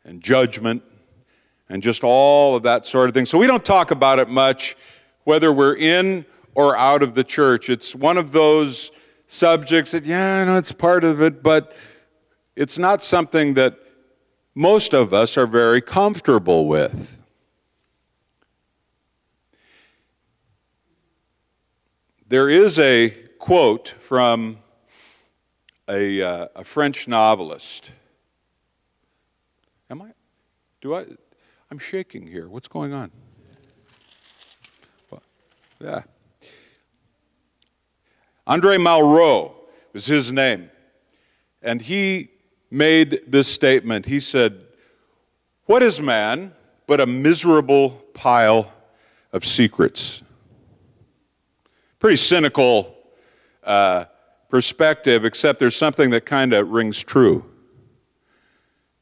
and 0.04 0.22
judgment 0.22 0.82
and 1.68 1.82
just 1.82 2.04
all 2.04 2.56
of 2.56 2.62
that 2.62 2.86
sort 2.86 3.08
of 3.08 3.14
thing. 3.14 3.26
So 3.26 3.38
we 3.38 3.46
don't 3.46 3.64
talk 3.64 3.90
about 3.90 4.18
it 4.18 4.28
much 4.28 4.76
whether 5.24 5.52
we're 5.52 5.76
in 5.76 6.24
or 6.54 6.76
out 6.76 7.02
of 7.02 7.14
the 7.14 7.24
church. 7.24 7.68
It's 7.68 7.94
one 7.94 8.16
of 8.16 8.32
those 8.32 8.92
subjects 9.26 9.90
that, 9.90 10.06
yeah, 10.06 10.42
I 10.42 10.44
know 10.44 10.56
it's 10.56 10.72
part 10.72 11.04
of 11.04 11.20
it, 11.20 11.42
but 11.42 11.76
it's 12.54 12.78
not 12.78 13.02
something 13.02 13.54
that 13.54 13.78
most 14.54 14.94
of 14.94 15.12
us 15.12 15.36
are 15.36 15.46
very 15.46 15.80
comfortable 15.82 16.66
with. 16.66 17.18
There 22.28 22.48
is 22.48 22.78
a 22.78 23.10
quote 23.38 23.94
from 24.00 24.58
a, 25.88 26.22
uh, 26.22 26.48
a 26.56 26.64
French 26.64 27.06
novelist. 27.06 27.90
Am 29.90 30.02
I? 30.02 30.12
Do 30.80 30.94
I? 30.94 31.06
I'm 31.70 31.78
shaking 31.78 32.26
here. 32.26 32.48
What's 32.48 32.68
going 32.68 32.92
on? 32.92 33.10
Yeah. 35.80 36.02
Andre 38.46 38.78
Malraux 38.78 39.52
was 39.92 40.06
his 40.06 40.32
name. 40.32 40.70
And 41.62 41.82
he 41.82 42.30
made 42.70 43.20
this 43.26 43.52
statement. 43.52 44.06
He 44.06 44.20
said, 44.20 44.64
What 45.64 45.82
is 45.82 46.00
man 46.00 46.52
but 46.86 47.00
a 47.00 47.06
miserable 47.06 47.90
pile 48.14 48.72
of 49.32 49.44
secrets? 49.44 50.22
Pretty 51.98 52.16
cynical 52.16 52.96
uh, 53.64 54.04
perspective, 54.48 55.24
except 55.24 55.58
there's 55.58 55.76
something 55.76 56.10
that 56.10 56.24
kind 56.24 56.54
of 56.54 56.70
rings 56.70 57.02
true 57.02 57.44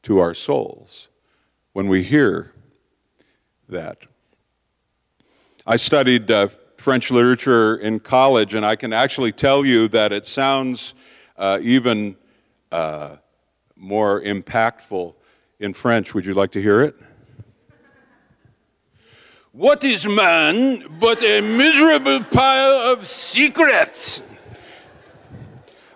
to 0.03 0.19
our 0.19 0.33
souls 0.33 1.07
when 1.73 1.87
we 1.87 2.03
hear 2.03 2.54
that. 3.69 3.99
I 5.65 5.77
studied 5.77 6.29
uh, 6.29 6.49
French 6.77 7.09
literature 7.11 7.77
in 7.77 7.99
college, 7.99 8.53
and 8.53 8.65
I 8.65 8.75
can 8.75 8.93
actually 8.93 9.31
tell 9.31 9.65
you 9.65 9.87
that 9.89 10.13
it 10.13 10.27
sounds 10.27 10.93
uh, 11.37 11.59
even 11.61 12.15
uh, 12.71 13.17
more 13.75 14.21
impactful 14.21 15.15
in 15.59 15.73
French. 15.73 16.13
Would 16.13 16.25
you 16.25 16.33
like 16.33 16.51
to 16.51 16.61
hear 16.61 16.81
it? 16.81 16.95
What 19.51 19.83
is 19.83 20.05
man 20.05 20.83
but 20.99 21.23
a 21.23 21.39
miserable 21.39 22.23
pile 22.25 22.91
of 22.91 23.07
secrets? 23.07 24.21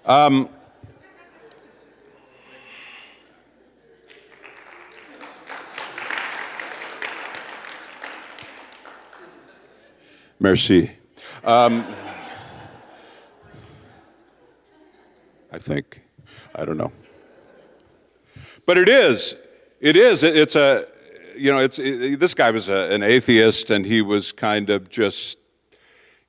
Um, 0.05 0.49
Merci. 10.41 10.89
Um, 11.43 11.86
I 15.51 15.58
think. 15.58 16.01
I 16.55 16.63
don't 16.63 16.77
know. 16.77 16.93
But 18.65 18.77
it 18.77 18.88
is. 18.88 19.36
It 19.81 19.98
is. 19.98 20.24
It's 20.24 20.55
a, 20.55 20.86
you 21.36 21.51
know, 21.51 21.60
it's, 21.60 21.77
it, 21.77 22.19
this 22.19 22.34
guy 22.34 22.51
was 22.51 22.69
a, 22.69 22.89
an 22.89 23.03
atheist 23.03 23.69
and 23.69 23.86
he 23.86 24.01
was 24.01 24.31
kind 24.31 24.69
of 24.69 24.89
just, 24.89 25.38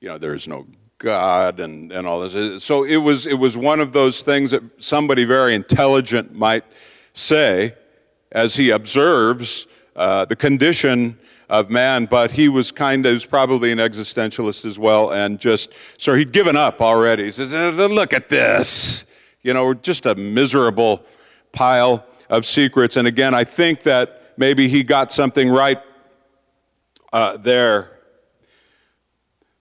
you 0.01 0.09
know, 0.09 0.17
there's 0.17 0.45
no 0.45 0.67
God 0.97 1.61
and, 1.61 1.93
and 1.93 2.05
all 2.05 2.19
this. 2.19 2.63
So 2.65 2.83
it 2.83 2.97
was, 2.97 3.25
it 3.25 3.35
was 3.35 3.55
one 3.55 3.79
of 3.79 3.93
those 3.93 4.21
things 4.21 4.51
that 4.51 4.61
somebody 4.83 5.23
very 5.23 5.55
intelligent 5.55 6.33
might 6.33 6.65
say 7.13 7.75
as 8.33 8.55
he 8.55 8.71
observes 8.71 9.67
uh, 9.95 10.25
the 10.25 10.35
condition 10.35 11.17
of 11.51 11.69
man, 11.69 12.05
but 12.05 12.31
he 12.31 12.47
was 12.47 12.71
kind 12.71 13.05
of, 13.05 13.13
was 13.13 13.25
probably 13.25 13.73
an 13.73 13.77
existentialist 13.77 14.65
as 14.65 14.79
well, 14.79 15.11
and 15.11 15.37
just, 15.37 15.69
so 15.97 16.15
he'd 16.15 16.31
given 16.31 16.55
up 16.55 16.81
already. 16.81 17.25
He 17.25 17.31
says, 17.31 17.53
uh, 17.53 17.71
look 17.87 18.13
at 18.13 18.29
this. 18.29 19.03
You 19.43 19.53
know, 19.53 19.65
we're 19.65 19.73
just 19.73 20.05
a 20.05 20.15
miserable 20.15 21.05
pile 21.51 22.05
of 22.29 22.45
secrets. 22.45 22.95
And 22.95 23.05
again, 23.05 23.33
I 23.33 23.43
think 23.43 23.81
that 23.81 24.33
maybe 24.37 24.69
he 24.69 24.81
got 24.81 25.11
something 25.11 25.49
right 25.49 25.79
uh, 27.11 27.35
there. 27.35 27.99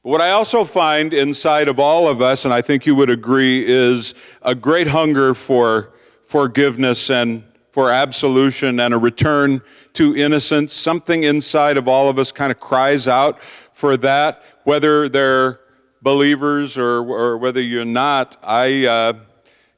But 0.04 0.11
what 0.11 0.20
I 0.20 0.30
also 0.30 0.64
find 0.64 1.12
inside 1.12 1.66
of 1.66 1.80
all 1.80 2.06
of 2.06 2.23
us, 2.23 2.44
and 2.44 2.54
I 2.54 2.62
think 2.62 2.87
you 2.87 2.94
would 2.94 3.11
agree, 3.11 3.66
is 3.66 4.14
a 4.42 4.54
great 4.54 4.87
hunger 4.87 5.35
for 5.35 5.92
forgiveness 6.25 7.11
and 7.11 7.42
for 7.70 7.90
absolution 7.90 8.80
and 8.80 8.92
a 8.94 8.98
return 8.98 9.60
to 9.94 10.16
innocence. 10.16 10.72
Something 10.72 11.24
inside 11.24 11.76
of 11.76 11.88
all 11.88 12.08
of 12.08 12.18
us 12.18 12.32
kind 12.32 12.50
of 12.50 12.58
cries 12.58 13.06
out 13.08 13.40
for 13.72 13.96
that, 13.98 14.42
whether 14.64 15.08
they're 15.08 15.60
believers 16.02 16.76
or, 16.76 16.98
or 16.98 17.38
whether 17.38 17.60
you're 17.60 17.84
not. 17.84 18.36
I, 18.42 18.86
uh, 18.86 19.12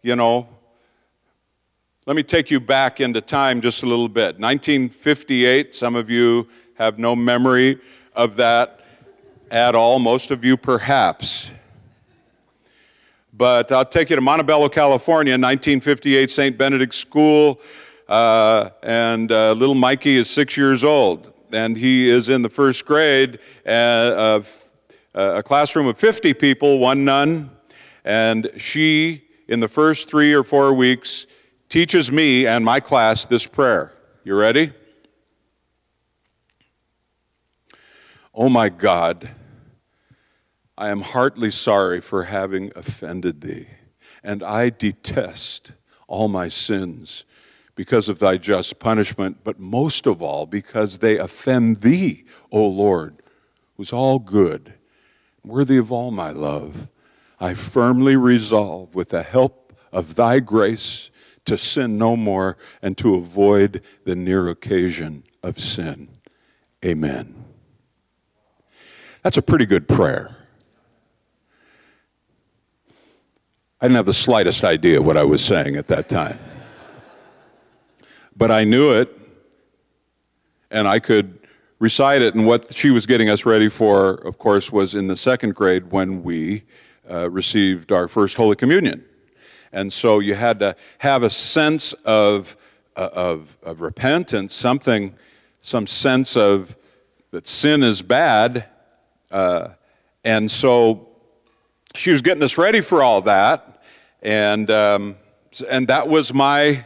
you 0.02 0.16
know, 0.16 0.48
let 2.06 2.16
me 2.16 2.22
take 2.22 2.50
you 2.50 2.60
back 2.60 3.00
into 3.00 3.20
time 3.20 3.60
just 3.60 3.82
a 3.82 3.86
little 3.86 4.08
bit. 4.08 4.38
1958, 4.40 5.74
some 5.74 5.94
of 5.94 6.10
you 6.10 6.48
have 6.74 6.98
no 6.98 7.14
memory 7.14 7.80
of 8.14 8.36
that 8.36 8.80
at 9.50 9.74
all, 9.74 9.98
most 9.98 10.30
of 10.30 10.44
you 10.44 10.56
perhaps. 10.56 11.50
But 13.42 13.72
I'll 13.72 13.84
take 13.84 14.08
you 14.08 14.14
to 14.14 14.22
Montebello, 14.22 14.68
California, 14.68 15.32
1958, 15.32 16.30
St. 16.30 16.56
Benedict 16.56 16.94
School. 16.94 17.60
Uh, 18.08 18.70
and 18.84 19.32
uh, 19.32 19.50
little 19.54 19.74
Mikey 19.74 20.14
is 20.14 20.30
six 20.30 20.56
years 20.56 20.84
old, 20.84 21.32
and 21.52 21.76
he 21.76 22.08
is 22.08 22.28
in 22.28 22.42
the 22.42 22.48
first 22.48 22.86
grade 22.86 23.40
uh, 23.66 24.14
of 24.16 24.68
uh, 25.16 25.32
a 25.38 25.42
classroom 25.42 25.88
of 25.88 25.98
50 25.98 26.34
people, 26.34 26.78
one 26.78 27.04
nun, 27.04 27.50
and 28.04 28.48
she, 28.58 29.24
in 29.48 29.58
the 29.58 29.66
first 29.66 30.08
three 30.08 30.32
or 30.32 30.44
four 30.44 30.72
weeks, 30.72 31.26
teaches 31.68 32.12
me 32.12 32.46
and 32.46 32.64
my 32.64 32.78
class 32.78 33.26
this 33.26 33.44
prayer. 33.44 33.92
You 34.22 34.36
ready? 34.36 34.70
Oh 38.32 38.48
my 38.48 38.68
God, 38.68 39.28
I 40.76 40.88
am 40.88 41.02
heartily 41.02 41.50
sorry 41.50 42.00
for 42.00 42.24
having 42.24 42.72
offended 42.74 43.42
thee, 43.42 43.68
and 44.22 44.42
I 44.42 44.70
detest 44.70 45.72
all 46.06 46.28
my 46.28 46.48
sins 46.48 47.24
because 47.74 48.08
of 48.08 48.18
thy 48.18 48.36
just 48.36 48.78
punishment, 48.78 49.38
but 49.44 49.58
most 49.58 50.06
of 50.06 50.22
all 50.22 50.46
because 50.46 50.98
they 50.98 51.18
offend 51.18 51.80
thee, 51.80 52.24
O 52.50 52.64
Lord, 52.66 53.16
who's 53.76 53.92
all 53.92 54.18
good, 54.18 54.74
worthy 55.44 55.76
of 55.76 55.90
all 55.90 56.10
my 56.10 56.30
love. 56.30 56.88
I 57.40 57.54
firmly 57.54 58.16
resolve, 58.16 58.94
with 58.94 59.08
the 59.08 59.22
help 59.22 59.72
of 59.90 60.14
thy 60.14 60.40
grace, 60.40 61.10
to 61.44 61.58
sin 61.58 61.98
no 61.98 62.16
more 62.16 62.56
and 62.80 62.96
to 62.98 63.16
avoid 63.16 63.82
the 64.04 64.14
near 64.14 64.48
occasion 64.48 65.24
of 65.42 65.58
sin. 65.58 66.08
Amen. 66.84 67.44
That's 69.22 69.36
a 69.36 69.42
pretty 69.42 69.66
good 69.66 69.88
prayer. 69.88 70.36
I 73.82 73.86
didn't 73.86 73.96
have 73.96 74.06
the 74.06 74.14
slightest 74.14 74.62
idea 74.62 75.02
what 75.02 75.16
I 75.16 75.24
was 75.24 75.44
saying 75.44 75.74
at 75.74 75.88
that 75.88 76.08
time. 76.08 76.38
But 78.36 78.52
I 78.52 78.62
knew 78.62 78.92
it, 78.92 79.18
and 80.70 80.86
I 80.86 81.00
could 81.00 81.40
recite 81.80 82.22
it. 82.22 82.36
And 82.36 82.46
what 82.46 82.72
she 82.76 82.92
was 82.92 83.06
getting 83.06 83.28
us 83.28 83.44
ready 83.44 83.68
for, 83.68 84.24
of 84.24 84.38
course, 84.38 84.70
was 84.70 84.94
in 84.94 85.08
the 85.08 85.16
second 85.16 85.56
grade 85.56 85.90
when 85.90 86.22
we 86.22 86.62
uh, 87.10 87.28
received 87.28 87.90
our 87.90 88.06
first 88.06 88.36
Holy 88.36 88.54
Communion. 88.54 89.04
And 89.72 89.92
so 89.92 90.20
you 90.20 90.36
had 90.36 90.60
to 90.60 90.76
have 90.98 91.24
a 91.24 91.30
sense 91.30 91.92
of, 92.04 92.56
uh, 92.94 93.08
of, 93.12 93.58
of 93.64 93.80
repentance, 93.80 94.54
something, 94.54 95.12
some 95.60 95.88
sense 95.88 96.36
of 96.36 96.76
that 97.32 97.48
sin 97.48 97.82
is 97.82 98.00
bad. 98.00 98.64
Uh, 99.32 99.70
and 100.22 100.48
so 100.48 101.08
she 101.96 102.12
was 102.12 102.22
getting 102.22 102.44
us 102.44 102.56
ready 102.56 102.80
for 102.80 103.02
all 103.02 103.20
that. 103.22 103.70
And, 104.22 104.70
um, 104.70 105.16
and 105.68 105.88
that 105.88 106.06
was 106.06 106.32
my, 106.32 106.84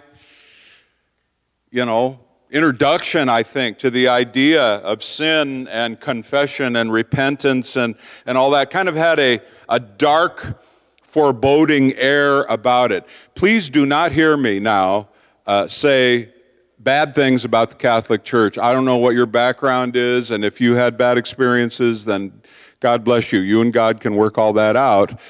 you 1.71 1.85
know, 1.85 2.19
introduction, 2.50 3.28
I 3.28 3.43
think, 3.43 3.78
to 3.78 3.90
the 3.90 4.09
idea 4.09 4.62
of 4.62 5.02
sin 5.02 5.69
and 5.69 6.00
confession 6.00 6.76
and 6.76 6.90
repentance 6.90 7.76
and, 7.76 7.95
and 8.25 8.38
all 8.38 8.50
that 8.52 8.71
kind 8.71 8.88
of 8.88 8.97
had 8.97 9.21
a, 9.21 9.40
a 9.69 9.78
dark, 9.78 10.62
foreboding 11.02 11.93
air 11.97 12.45
about 12.45 12.90
it. 12.90 13.05
Please 13.35 13.69
do 13.69 13.85
not 13.85 14.12
hear 14.12 14.37
me 14.37 14.59
now 14.59 15.09
uh, 15.47 15.69
say 15.69 16.33
bad 16.78 17.14
things 17.14 17.45
about 17.45 17.69
the 17.69 17.76
Catholic 17.76 18.25
Church. 18.25 18.57
I 18.57 18.73
don't 18.73 18.87
know 18.87 18.97
what 18.97 19.14
your 19.14 19.26
background 19.26 19.95
is, 19.95 20.31
and 20.31 20.43
if 20.43 20.59
you 20.61 20.75
had 20.75 20.97
bad 20.97 21.19
experiences, 21.19 22.05
then 22.07 22.40
God 22.81 23.05
bless 23.05 23.31
you. 23.33 23.40
You 23.40 23.61
and 23.61 23.73
God 23.73 24.00
can 24.00 24.16
work 24.16 24.38
all 24.38 24.55
that 24.55 24.76
out. 24.76 25.21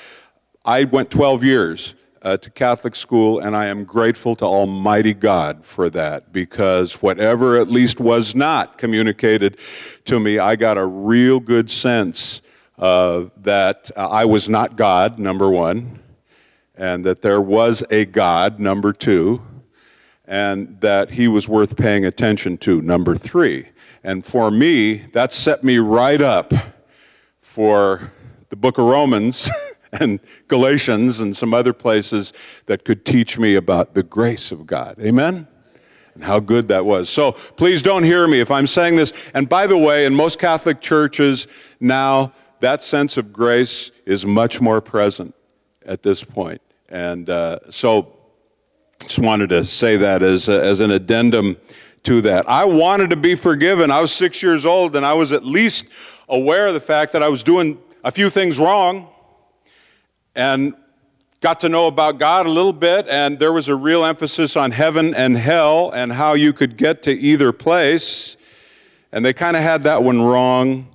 I 0.64 0.84
went 0.84 1.10
12 1.10 1.42
years 1.42 1.94
uh, 2.26 2.36
to 2.36 2.50
Catholic 2.50 2.96
school, 2.96 3.38
and 3.38 3.56
I 3.56 3.66
am 3.66 3.84
grateful 3.84 4.34
to 4.36 4.44
Almighty 4.44 5.14
God 5.14 5.64
for 5.64 5.88
that 5.90 6.32
because 6.32 6.94
whatever 6.94 7.56
at 7.56 7.70
least 7.70 8.00
was 8.00 8.34
not 8.34 8.78
communicated 8.78 9.58
to 10.06 10.18
me, 10.18 10.40
I 10.40 10.56
got 10.56 10.76
a 10.76 10.84
real 10.84 11.38
good 11.38 11.70
sense 11.70 12.42
uh, 12.80 13.26
that 13.42 13.92
I 13.96 14.24
was 14.24 14.48
not 14.48 14.74
God, 14.74 15.20
number 15.20 15.48
one, 15.48 16.00
and 16.74 17.06
that 17.06 17.22
there 17.22 17.40
was 17.40 17.84
a 17.90 18.06
God, 18.06 18.58
number 18.58 18.92
two, 18.92 19.40
and 20.24 20.80
that 20.80 21.10
He 21.10 21.28
was 21.28 21.48
worth 21.48 21.76
paying 21.76 22.06
attention 22.06 22.58
to, 22.58 22.82
number 22.82 23.14
three. 23.14 23.68
And 24.02 24.26
for 24.26 24.50
me, 24.50 24.96
that 25.12 25.32
set 25.32 25.62
me 25.62 25.78
right 25.78 26.20
up 26.20 26.52
for 27.40 28.10
the 28.48 28.56
book 28.56 28.78
of 28.78 28.86
Romans. 28.86 29.48
and 30.00 30.20
Galatians 30.48 31.20
and 31.20 31.36
some 31.36 31.54
other 31.54 31.72
places 31.72 32.32
that 32.66 32.84
could 32.84 33.04
teach 33.04 33.38
me 33.38 33.56
about 33.56 33.94
the 33.94 34.02
grace 34.02 34.52
of 34.52 34.66
God. 34.66 34.96
Amen? 35.00 35.46
And 36.14 36.24
how 36.24 36.40
good 36.40 36.68
that 36.68 36.84
was. 36.84 37.10
So 37.10 37.32
please 37.32 37.82
don't 37.82 38.02
hear 38.02 38.26
me 38.26 38.40
if 38.40 38.50
I'm 38.50 38.66
saying 38.66 38.96
this. 38.96 39.12
And 39.34 39.48
by 39.48 39.66
the 39.66 39.76
way, 39.76 40.06
in 40.06 40.14
most 40.14 40.38
Catholic 40.38 40.80
churches 40.80 41.46
now, 41.80 42.32
that 42.60 42.82
sense 42.82 43.16
of 43.16 43.32
grace 43.32 43.90
is 44.06 44.24
much 44.24 44.60
more 44.60 44.80
present 44.80 45.34
at 45.84 46.02
this 46.02 46.24
point. 46.24 46.60
And 46.88 47.28
uh, 47.28 47.58
so 47.70 48.16
just 49.00 49.18
wanted 49.18 49.50
to 49.50 49.64
say 49.64 49.96
that 49.98 50.22
as, 50.22 50.48
a, 50.48 50.64
as 50.64 50.80
an 50.80 50.90
addendum 50.90 51.56
to 52.04 52.22
that. 52.22 52.48
I 52.48 52.64
wanted 52.64 53.10
to 53.10 53.16
be 53.16 53.34
forgiven. 53.34 53.90
I 53.90 54.00
was 54.00 54.12
six 54.12 54.42
years 54.42 54.64
old, 54.64 54.96
and 54.96 55.04
I 55.04 55.12
was 55.12 55.32
at 55.32 55.44
least 55.44 55.86
aware 56.28 56.68
of 56.68 56.74
the 56.74 56.80
fact 56.80 57.12
that 57.12 57.22
I 57.22 57.28
was 57.28 57.42
doing 57.42 57.78
a 58.04 58.10
few 58.10 58.30
things 58.30 58.58
wrong 58.58 59.08
and 60.36 60.74
got 61.40 61.60
to 61.60 61.68
know 61.68 61.86
about 61.86 62.18
God 62.18 62.46
a 62.46 62.50
little 62.50 62.72
bit, 62.72 63.08
and 63.08 63.38
there 63.38 63.52
was 63.52 63.68
a 63.68 63.74
real 63.74 64.04
emphasis 64.04 64.56
on 64.56 64.70
heaven 64.70 65.14
and 65.14 65.36
hell 65.36 65.90
and 65.90 66.12
how 66.12 66.34
you 66.34 66.52
could 66.52 66.76
get 66.76 67.02
to 67.04 67.12
either 67.12 67.52
place. 67.52 68.36
And 69.12 69.24
they 69.24 69.32
kind 69.32 69.56
of 69.56 69.62
had 69.62 69.82
that 69.84 70.02
one 70.02 70.20
wrong. 70.22 70.88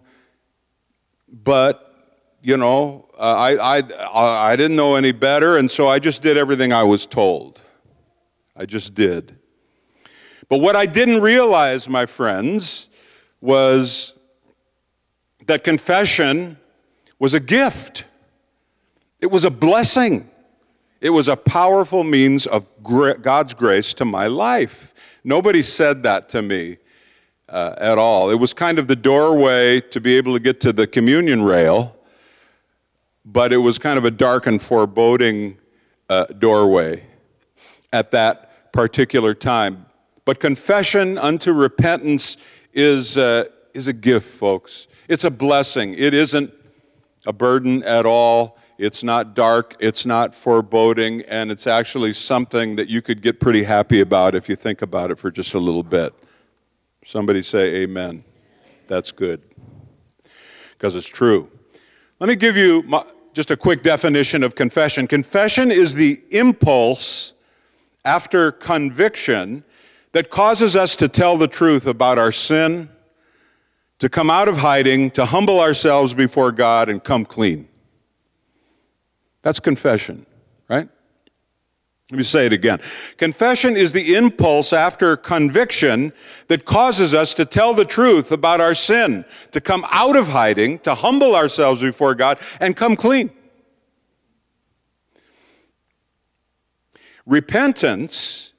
But, 1.32 1.96
you 2.42 2.58
know, 2.58 3.10
uh, 3.18 3.22
I, 3.58 3.80
I, 3.80 4.52
I 4.52 4.56
didn't 4.56 4.76
know 4.76 4.96
any 4.96 5.12
better, 5.12 5.58
and 5.58 5.70
so 5.70 5.88
I 5.88 6.00
just 6.00 6.22
did 6.22 6.38
everything 6.38 6.74
I 6.74 6.84
was 6.84 7.06
told. 7.06 7.62
I 8.56 8.66
just 8.66 8.94
did. 8.94 9.38
But 10.50 10.58
what 10.58 10.76
I 10.76 10.86
didn't 10.86 11.22
realize, 11.22 11.88
my 11.88 12.06
friends, 12.06 12.90
was 13.40 14.14
that 15.46 15.64
confession 15.64 16.58
was 17.18 17.34
a 17.34 17.40
gift. 17.40 18.06
It 19.22 19.30
was 19.30 19.46
a 19.46 19.52
blessing. 19.52 20.30
It 21.00 21.12
was 21.12 21.28
a 21.28 21.38
powerful 21.38 22.04
means 22.04 22.48
of 22.48 22.66
God's 22.84 23.54
grace 23.54 23.94
to 23.96 24.06
my 24.06 24.26
life. 24.26 24.94
Nobody 25.24 25.62
said 25.62 26.02
that 26.04 26.28
to 26.30 26.42
me 26.42 26.78
uh, 27.48 27.76
at 27.78 28.00
all. 28.00 28.32
It 28.32 28.36
was 28.36 28.54
kind 28.54 28.80
of 28.80 28.88
the 28.88 28.96
doorway 28.96 29.82
to 29.82 30.02
be 30.02 30.18
able 30.18 30.34
to 30.34 30.40
get 30.40 30.60
to 30.62 30.74
the 30.74 30.88
communion 30.88 31.44
rail, 31.44 31.96
but 33.24 33.54
it 33.54 33.58
was 33.58 33.78
kind 33.78 34.00
of 34.00 34.06
a 34.06 34.12
dark 34.12 34.48
and 34.48 34.62
foreboding 34.62 35.58
uh, 36.10 36.26
doorway 36.26 37.06
at 37.94 38.10
that 38.12 38.72
particular 38.74 39.36
time. 39.36 39.86
But 40.26 40.40
confession 40.40 41.20
unto 41.20 41.52
repentance 41.52 42.38
is, 42.74 43.18
uh, 43.18 43.46
is 43.74 43.88
a 43.88 43.94
gift, 43.94 44.28
folks. 44.28 44.88
It's 45.08 45.26
a 45.26 45.32
blessing. 45.32 45.94
It 45.94 46.14
isn't 46.14 46.52
a 47.28 47.34
burden 47.34 47.84
at 47.84 48.06
all. 48.06 48.58
It's 48.82 49.04
not 49.04 49.36
dark, 49.36 49.76
it's 49.80 50.08
not 50.08 50.34
foreboding, 50.34 51.22
and 51.28 51.52
it's 51.52 51.68
actually 51.68 52.14
something 52.14 52.78
that 52.78 52.90
you 52.90 53.00
could 53.00 53.22
get 53.22 53.40
pretty 53.40 53.62
happy 53.62 54.02
about 54.02 54.34
if 54.34 54.50
you 54.50 54.56
think 54.56 54.82
about 54.82 55.12
it 55.12 55.20
for 55.20 55.30
just 55.30 55.54
a 55.54 55.60
little 55.60 55.84
bit. 55.84 56.16
Somebody 57.06 57.44
say 57.44 57.84
amen. 57.84 58.24
That's 58.88 59.12
good. 59.12 59.44
Because 60.72 60.96
it's 60.96 61.06
true. 61.06 61.48
Let 62.20 62.28
me 62.28 62.36
give 62.36 62.58
you 62.58 62.82
my, 62.88 63.06
just 63.34 63.52
a 63.52 63.56
quick 63.56 63.84
definition 63.84 64.42
of 64.42 64.56
confession. 64.56 65.06
Confession 65.06 65.70
is 65.70 65.94
the 65.94 66.20
impulse 66.32 67.34
after 68.04 68.52
conviction 68.52 69.64
that 70.14 70.32
causes 70.32 70.76
us 70.76 70.96
to 70.96 71.08
tell 71.08 71.38
the 71.38 71.48
truth 71.48 71.86
about 71.86 72.18
our 72.18 72.32
sin, 72.32 72.90
to 74.00 74.10
come 74.10 74.32
out 74.32 74.48
of 74.48 74.58
hiding, 74.58 75.12
to 75.12 75.26
humble 75.26 75.60
ourselves 75.60 76.16
before 76.16 76.52
God, 76.52 76.90
and 76.90 77.04
come 77.04 77.26
clean. 77.26 77.68
That's 79.42 79.60
confession, 79.60 80.26
right? 80.70 80.88
Let 82.12 82.18
me 82.18 82.24
say 82.24 82.46
it 82.46 82.52
again. 82.52 82.80
Confession 83.16 83.78
is 83.78 83.94
the 83.94 84.16
impulse 84.16 84.74
after 84.74 85.16
conviction 85.16 86.12
that 86.50 86.66
causes 86.66 87.14
us 87.14 87.34
to 87.36 87.46
tell 87.46 87.74
the 87.74 87.86
truth 87.86 88.34
about 88.34 88.60
our 88.60 88.76
sin, 88.76 89.24
to 89.52 89.62
come 89.62 89.86
out 89.92 90.18
of 90.18 90.28
hiding, 90.28 90.80
to 90.80 90.94
humble 90.94 91.36
ourselves 91.36 91.82
before 91.82 92.14
God, 92.14 92.38
and 92.60 92.76
come 92.76 92.98
clean. 92.98 93.32
Repentance 97.26 98.52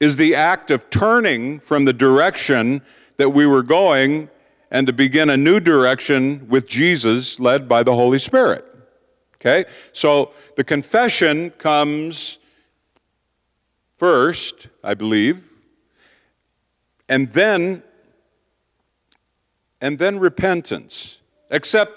is 0.00 0.16
the 0.16 0.34
act 0.34 0.72
of 0.72 0.90
turning 0.90 1.60
from 1.60 1.84
the 1.84 1.92
direction 1.92 2.82
that 3.16 3.30
we 3.30 3.46
were 3.46 3.62
going 3.62 4.28
and 4.72 4.86
to 4.88 4.92
begin 4.92 5.30
a 5.30 5.36
new 5.36 5.60
direction 5.60 6.46
with 6.48 6.66
Jesus, 6.66 7.38
led 7.38 7.68
by 7.68 7.82
the 7.84 7.94
Holy 7.94 8.18
Spirit. 8.18 8.67
Okay? 9.40 9.64
So 9.92 10.32
the 10.56 10.64
confession 10.64 11.50
comes 11.50 12.38
first, 13.96 14.68
I 14.82 14.94
believe, 14.94 15.48
and 17.08 17.32
then 17.32 17.82
and 19.80 19.98
then 19.98 20.18
repentance. 20.18 21.18
Except 21.50 21.92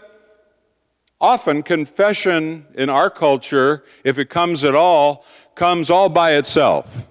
often 1.19 1.63
confession 1.63 2.65
in 2.75 2.89
our 2.89 3.09
culture, 3.09 3.83
if 4.03 4.19
it 4.19 4.29
comes 4.29 4.63
at 4.63 4.75
all, 4.75 5.25
comes 5.55 5.89
all 5.89 6.09
by 6.09 6.33
itself. 6.33 7.09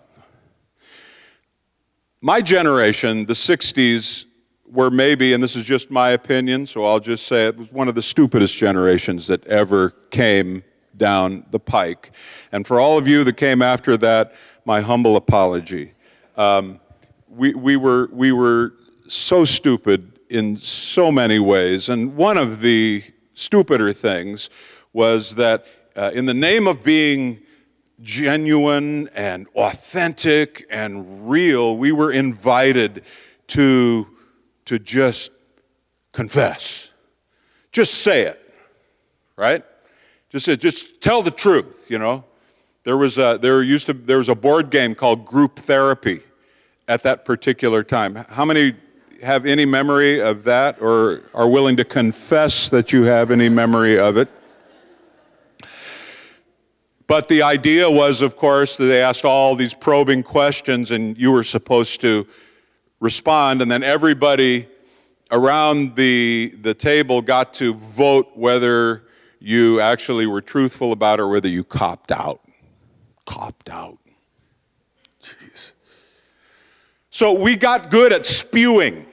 My 2.20 2.40
generation, 2.40 3.24
the 3.26 3.32
60s, 3.32 4.26
were 4.72 4.90
maybe, 4.90 5.32
and 5.32 5.42
this 5.42 5.56
is 5.56 5.64
just 5.64 5.90
my 5.90 6.10
opinion, 6.10 6.66
so 6.66 6.84
I'll 6.84 7.00
just 7.00 7.26
say 7.26 7.46
it 7.46 7.56
was 7.56 7.72
one 7.72 7.88
of 7.88 7.94
the 7.94 8.02
stupidest 8.02 8.56
generations 8.56 9.26
that 9.26 9.44
ever 9.46 9.90
came 10.10 10.62
down 10.96 11.44
the 11.50 11.58
pike. 11.58 12.12
And 12.52 12.66
for 12.66 12.78
all 12.78 12.98
of 12.98 13.08
you 13.08 13.24
that 13.24 13.36
came 13.36 13.62
after 13.62 13.96
that, 13.98 14.34
my 14.64 14.80
humble 14.80 15.16
apology. 15.16 15.92
Um, 16.36 16.80
we, 17.28 17.54
we, 17.54 17.76
were, 17.76 18.08
we 18.12 18.32
were 18.32 18.74
so 19.08 19.44
stupid 19.44 20.18
in 20.28 20.56
so 20.56 21.10
many 21.10 21.38
ways, 21.38 21.88
and 21.88 22.16
one 22.16 22.38
of 22.38 22.60
the 22.60 23.02
stupider 23.34 23.92
things 23.92 24.50
was 24.92 25.34
that 25.34 25.66
uh, 25.96 26.10
in 26.14 26.26
the 26.26 26.34
name 26.34 26.68
of 26.68 26.82
being 26.82 27.40
genuine 28.02 29.08
and 29.08 29.46
authentic 29.56 30.66
and 30.70 31.28
real, 31.28 31.76
we 31.76 31.92
were 31.92 32.12
invited 32.12 33.02
to 33.48 34.06
to 34.70 34.78
just 34.78 35.32
confess. 36.12 36.92
Just 37.72 38.02
say 38.02 38.22
it, 38.22 38.54
right? 39.34 39.64
Just, 40.28 40.46
say, 40.46 40.54
just 40.54 41.00
tell 41.00 41.22
the 41.22 41.32
truth, 41.32 41.88
you 41.88 41.98
know. 41.98 42.22
There 42.84 42.96
was 42.96 43.18
a, 43.18 43.36
there 43.42 43.64
used 43.64 43.86
to 43.86 43.92
there 43.94 44.18
was 44.18 44.28
a 44.28 44.34
board 44.36 44.70
game 44.70 44.94
called 44.94 45.26
Group 45.26 45.58
Therapy 45.58 46.20
at 46.86 47.02
that 47.02 47.24
particular 47.24 47.82
time. 47.82 48.14
How 48.28 48.44
many 48.44 48.76
have 49.24 49.44
any 49.44 49.66
memory 49.66 50.22
of 50.22 50.44
that 50.44 50.80
or 50.80 51.22
are 51.34 51.48
willing 51.48 51.76
to 51.76 51.84
confess 51.84 52.68
that 52.68 52.92
you 52.92 53.02
have 53.02 53.32
any 53.32 53.48
memory 53.48 53.98
of 53.98 54.16
it? 54.16 54.28
But 57.08 57.26
the 57.26 57.42
idea 57.42 57.90
was, 57.90 58.22
of 58.22 58.36
course, 58.36 58.76
that 58.76 58.84
they 58.84 59.02
asked 59.02 59.24
all 59.24 59.56
these 59.56 59.74
probing 59.74 60.22
questions 60.22 60.92
and 60.92 61.18
you 61.18 61.32
were 61.32 61.42
supposed 61.42 62.00
to 62.02 62.24
respond, 63.00 63.62
and 63.62 63.70
then 63.70 63.82
everybody 63.82 64.68
around 65.30 65.96
the, 65.96 66.54
the 66.60 66.74
table 66.74 67.22
got 67.22 67.54
to 67.54 67.74
vote 67.74 68.28
whether 68.34 69.04
you 69.38 69.80
actually 69.80 70.26
were 70.26 70.42
truthful 70.42 70.92
about 70.92 71.18
it 71.18 71.22
or 71.22 71.28
whether 71.28 71.48
you 71.48 71.64
copped 71.64 72.12
out. 72.12 72.40
Copped 73.24 73.70
out. 73.70 73.98
Jeez. 75.22 75.72
So 77.10 77.32
we 77.32 77.56
got 77.56 77.90
good 77.90 78.12
at 78.12 78.26
spewing 78.26 79.06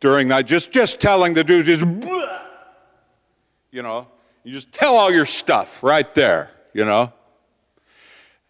during 0.00 0.28
that, 0.28 0.46
just, 0.46 0.72
just 0.72 1.00
telling 1.00 1.32
the 1.32 1.44
dude, 1.44 1.66
just, 1.66 1.82
you 3.70 3.82
know, 3.82 4.08
you 4.42 4.52
just 4.52 4.72
tell 4.72 4.96
all 4.96 5.12
your 5.12 5.26
stuff 5.26 5.82
right 5.82 6.12
there, 6.14 6.50
you 6.74 6.84
know. 6.84 7.12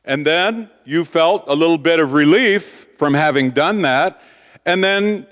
And 0.04 0.26
then 0.26 0.70
you 0.85 1.04
felt 1.04 1.44
a 1.46 1.54
little 1.54 1.78
bit 1.78 2.00
of 2.00 2.12
relief 2.12 2.87
from 2.96 3.14
having 3.14 3.50
done 3.50 3.82
that. 3.82 4.22
And 4.64 4.83
then 4.83 5.27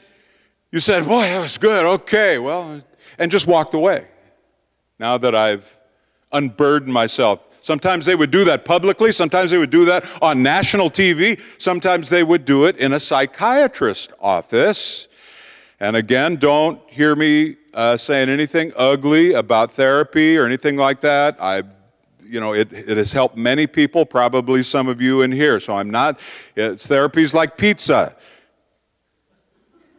you 0.72 0.80
said, 0.80 1.06
Boy, 1.06 1.22
that 1.22 1.40
was 1.40 1.58
good. 1.58 1.84
Okay, 1.84 2.38
well, 2.38 2.80
and 3.18 3.30
just 3.30 3.46
walked 3.46 3.74
away. 3.74 4.06
Now 4.98 5.18
that 5.18 5.34
I've 5.34 5.78
unburdened 6.32 6.92
myself. 6.92 7.46
Sometimes 7.62 8.06
they 8.06 8.14
would 8.14 8.30
do 8.30 8.44
that 8.44 8.64
publicly, 8.64 9.12
sometimes 9.12 9.50
they 9.50 9.58
would 9.58 9.70
do 9.70 9.84
that 9.84 10.04
on 10.22 10.42
national 10.42 10.90
TV, 10.90 11.40
sometimes 11.60 12.08
they 12.08 12.22
would 12.22 12.44
do 12.44 12.64
it 12.64 12.76
in 12.76 12.92
a 12.92 13.00
psychiatrist 13.00 14.12
office. 14.20 15.08
And 15.78 15.96
again, 15.96 16.36
don't 16.36 16.80
hear 16.88 17.14
me 17.14 17.56
uh, 17.74 17.96
saying 17.96 18.28
anything 18.28 18.72
ugly 18.76 19.34
about 19.34 19.72
therapy 19.72 20.36
or 20.36 20.46
anything 20.46 20.76
like 20.76 21.00
that. 21.00 21.36
I've 21.40 21.74
you 22.30 22.38
know, 22.38 22.54
it, 22.54 22.72
it 22.72 22.96
has 22.96 23.10
helped 23.10 23.36
many 23.36 23.66
people, 23.66 24.06
probably 24.06 24.62
some 24.62 24.86
of 24.86 25.00
you 25.00 25.22
in 25.22 25.32
here. 25.32 25.58
So 25.58 25.74
I'm 25.74 25.90
not, 25.90 26.20
it's 26.54 26.86
therapies 26.86 27.34
like 27.34 27.56
pizza. 27.56 28.14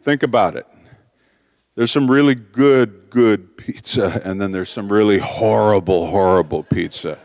Think 0.02 0.24
about 0.24 0.56
it. 0.56 0.66
There's 1.76 1.92
some 1.92 2.10
really 2.10 2.34
good, 2.34 3.08
good 3.08 3.56
pizza, 3.56 4.20
and 4.24 4.40
then 4.40 4.50
there's 4.50 4.68
some 4.68 4.92
really 4.92 5.18
horrible, 5.18 6.08
horrible 6.08 6.64
pizza. 6.64 7.18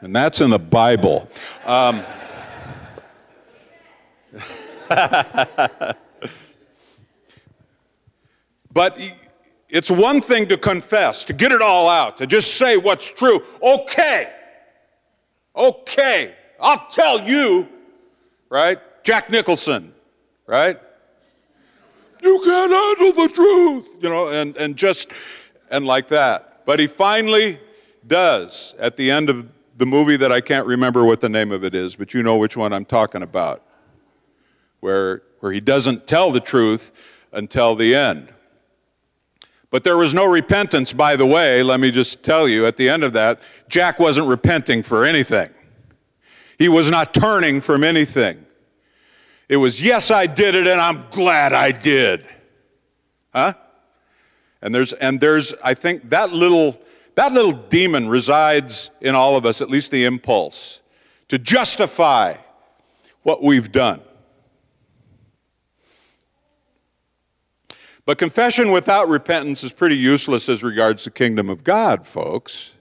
And 0.00 0.14
that's 0.14 0.42
in 0.42 0.50
the 0.50 0.58
Bible. 0.58 1.30
Um, 1.64 2.02
but 8.70 8.98
it's 9.70 9.90
one 9.90 10.20
thing 10.20 10.46
to 10.48 10.58
confess, 10.58 11.24
to 11.24 11.32
get 11.32 11.52
it 11.52 11.62
all 11.62 11.88
out, 11.88 12.18
to 12.18 12.26
just 12.26 12.58
say 12.58 12.76
what's 12.76 13.10
true. 13.10 13.42
Okay, 13.62 14.30
okay, 15.56 16.34
I'll 16.64 16.86
tell 16.86 17.28
you, 17.28 17.68
right? 18.48 18.78
Jack 19.04 19.28
Nicholson, 19.28 19.92
right? 20.46 20.80
You 22.22 22.40
can't 22.42 22.72
handle 22.72 23.26
the 23.26 23.32
truth, 23.34 23.98
you 24.00 24.08
know, 24.08 24.30
and, 24.30 24.56
and 24.56 24.74
just, 24.74 25.12
and 25.70 25.84
like 25.84 26.08
that. 26.08 26.64
But 26.64 26.80
he 26.80 26.86
finally 26.86 27.60
does 28.06 28.74
at 28.78 28.96
the 28.96 29.10
end 29.10 29.28
of 29.28 29.52
the 29.76 29.84
movie 29.84 30.16
that 30.16 30.32
I 30.32 30.40
can't 30.40 30.66
remember 30.66 31.04
what 31.04 31.20
the 31.20 31.28
name 31.28 31.52
of 31.52 31.64
it 31.64 31.74
is, 31.74 31.96
but 31.96 32.14
you 32.14 32.22
know 32.22 32.38
which 32.38 32.56
one 32.56 32.72
I'm 32.72 32.86
talking 32.86 33.22
about, 33.22 33.62
where, 34.80 35.20
where 35.40 35.52
he 35.52 35.60
doesn't 35.60 36.06
tell 36.06 36.30
the 36.30 36.40
truth 36.40 36.92
until 37.32 37.74
the 37.74 37.94
end. 37.94 38.32
But 39.68 39.84
there 39.84 39.98
was 39.98 40.14
no 40.14 40.24
repentance, 40.30 40.94
by 40.94 41.16
the 41.16 41.26
way. 41.26 41.62
Let 41.62 41.78
me 41.78 41.90
just 41.90 42.22
tell 42.22 42.48
you 42.48 42.64
at 42.64 42.78
the 42.78 42.88
end 42.88 43.04
of 43.04 43.12
that, 43.12 43.46
Jack 43.68 43.98
wasn't 43.98 44.28
repenting 44.28 44.82
for 44.82 45.04
anything. 45.04 45.50
He 46.58 46.68
was 46.68 46.90
not 46.90 47.14
turning 47.14 47.60
from 47.60 47.84
anything. 47.84 48.44
It 49.48 49.56
was, 49.56 49.82
yes, 49.82 50.10
I 50.10 50.26
did 50.26 50.54
it, 50.54 50.66
and 50.66 50.80
I'm 50.80 51.04
glad 51.10 51.52
I 51.52 51.72
did. 51.72 52.26
Huh? 53.32 53.54
And 54.62 54.74
there's, 54.74 54.92
and 54.94 55.20
there's, 55.20 55.52
I 55.62 55.74
think 55.74 56.08
that 56.10 56.32
little, 56.32 56.80
that 57.16 57.32
little 57.32 57.52
demon 57.52 58.08
resides 58.08 58.90
in 59.00 59.14
all 59.14 59.36
of 59.36 59.44
us, 59.44 59.60
at 59.60 59.68
least 59.68 59.90
the 59.90 60.04
impulse, 60.04 60.80
to 61.28 61.38
justify 61.38 62.36
what 63.22 63.42
we've 63.42 63.70
done. 63.70 64.00
But 68.06 68.18
confession 68.18 68.70
without 68.70 69.08
repentance 69.08 69.64
is 69.64 69.72
pretty 69.72 69.96
useless 69.96 70.48
as 70.48 70.62
regards 70.62 71.04
the 71.04 71.10
kingdom 71.10 71.48
of 71.48 71.64
God, 71.64 72.06
folks. 72.06 72.74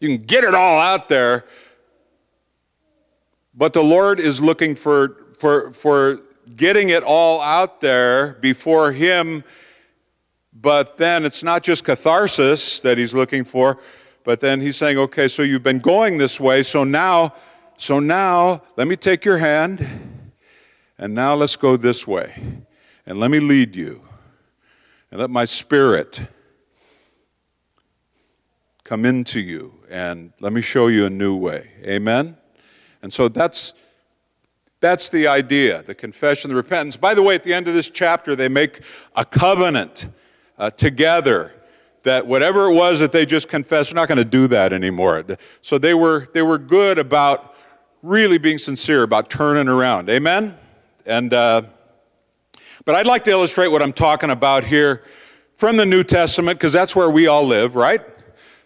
You 0.00 0.08
can 0.08 0.24
get 0.24 0.44
it 0.44 0.54
all 0.54 0.78
out 0.78 1.08
there, 1.08 1.46
but 3.54 3.72
the 3.72 3.82
Lord 3.82 4.20
is 4.20 4.40
looking 4.40 4.74
for, 4.74 5.16
for, 5.38 5.72
for 5.72 6.20
getting 6.56 6.88
it 6.88 7.02
all 7.02 7.40
out 7.40 7.80
there 7.80 8.34
before 8.34 8.92
Him. 8.92 9.44
But 10.52 10.96
then 10.96 11.24
it's 11.24 11.42
not 11.42 11.62
just 11.62 11.84
catharsis 11.84 12.80
that 12.80 12.98
He's 12.98 13.14
looking 13.14 13.44
for, 13.44 13.78
but 14.24 14.40
then 14.40 14.60
He's 14.60 14.76
saying, 14.76 14.98
okay, 14.98 15.28
so 15.28 15.42
you've 15.42 15.62
been 15.62 15.80
going 15.80 16.18
this 16.18 16.40
way, 16.40 16.62
so 16.62 16.84
now, 16.84 17.34
so 17.76 18.00
now, 18.00 18.62
let 18.76 18.86
me 18.88 18.96
take 18.96 19.24
your 19.24 19.38
hand, 19.38 19.86
and 20.98 21.14
now 21.14 21.34
let's 21.34 21.56
go 21.56 21.76
this 21.76 22.06
way, 22.06 22.34
and 23.06 23.18
let 23.18 23.30
me 23.30 23.40
lead 23.40 23.74
you 23.74 24.02
and 25.10 25.20
let 25.20 25.30
my 25.30 25.44
spirit 25.44 26.20
come 28.82 29.04
into 29.04 29.40
you 29.40 29.72
and 29.88 30.32
let 30.40 30.52
me 30.52 30.60
show 30.60 30.88
you 30.88 31.06
a 31.06 31.10
new 31.10 31.36
way. 31.36 31.70
Amen? 31.84 32.36
And 33.04 33.12
so 33.12 33.28
that's 33.28 33.74
that's 34.80 35.10
the 35.10 35.26
idea, 35.26 35.82
the 35.82 35.94
confession, 35.94 36.48
the 36.48 36.56
repentance. 36.56 36.96
By 36.96 37.12
the 37.12 37.22
way, 37.22 37.34
at 37.34 37.42
the 37.42 37.52
end 37.52 37.68
of 37.68 37.74
this 37.74 37.90
chapter, 37.90 38.34
they 38.34 38.48
make 38.48 38.80
a 39.14 39.26
covenant 39.26 40.08
uh, 40.56 40.70
together 40.70 41.52
that 42.02 42.26
whatever 42.26 42.70
it 42.70 42.74
was 42.74 43.00
that 43.00 43.12
they 43.12 43.26
just 43.26 43.46
confessed, 43.50 43.90
they're 43.90 43.94
not 43.94 44.08
going 44.08 44.16
to 44.16 44.24
do 44.24 44.46
that 44.48 44.72
anymore. 44.72 45.22
So 45.60 45.76
they 45.76 45.92
were, 45.92 46.28
they 46.32 46.40
were 46.40 46.56
good 46.56 46.98
about 46.98 47.54
really 48.02 48.38
being 48.38 48.56
sincere 48.56 49.02
about 49.02 49.28
turning 49.28 49.68
around. 49.68 50.08
Amen? 50.08 50.56
And 51.04 51.34
uh, 51.34 51.62
but 52.86 52.94
I'd 52.94 53.06
like 53.06 53.24
to 53.24 53.30
illustrate 53.30 53.68
what 53.68 53.82
I'm 53.82 53.92
talking 53.92 54.30
about 54.30 54.64
here 54.64 55.02
from 55.56 55.76
the 55.76 55.84
New 55.84 56.04
Testament, 56.04 56.58
because 56.58 56.72
that's 56.72 56.96
where 56.96 57.10
we 57.10 57.26
all 57.26 57.44
live, 57.44 57.76
right? 57.76 58.00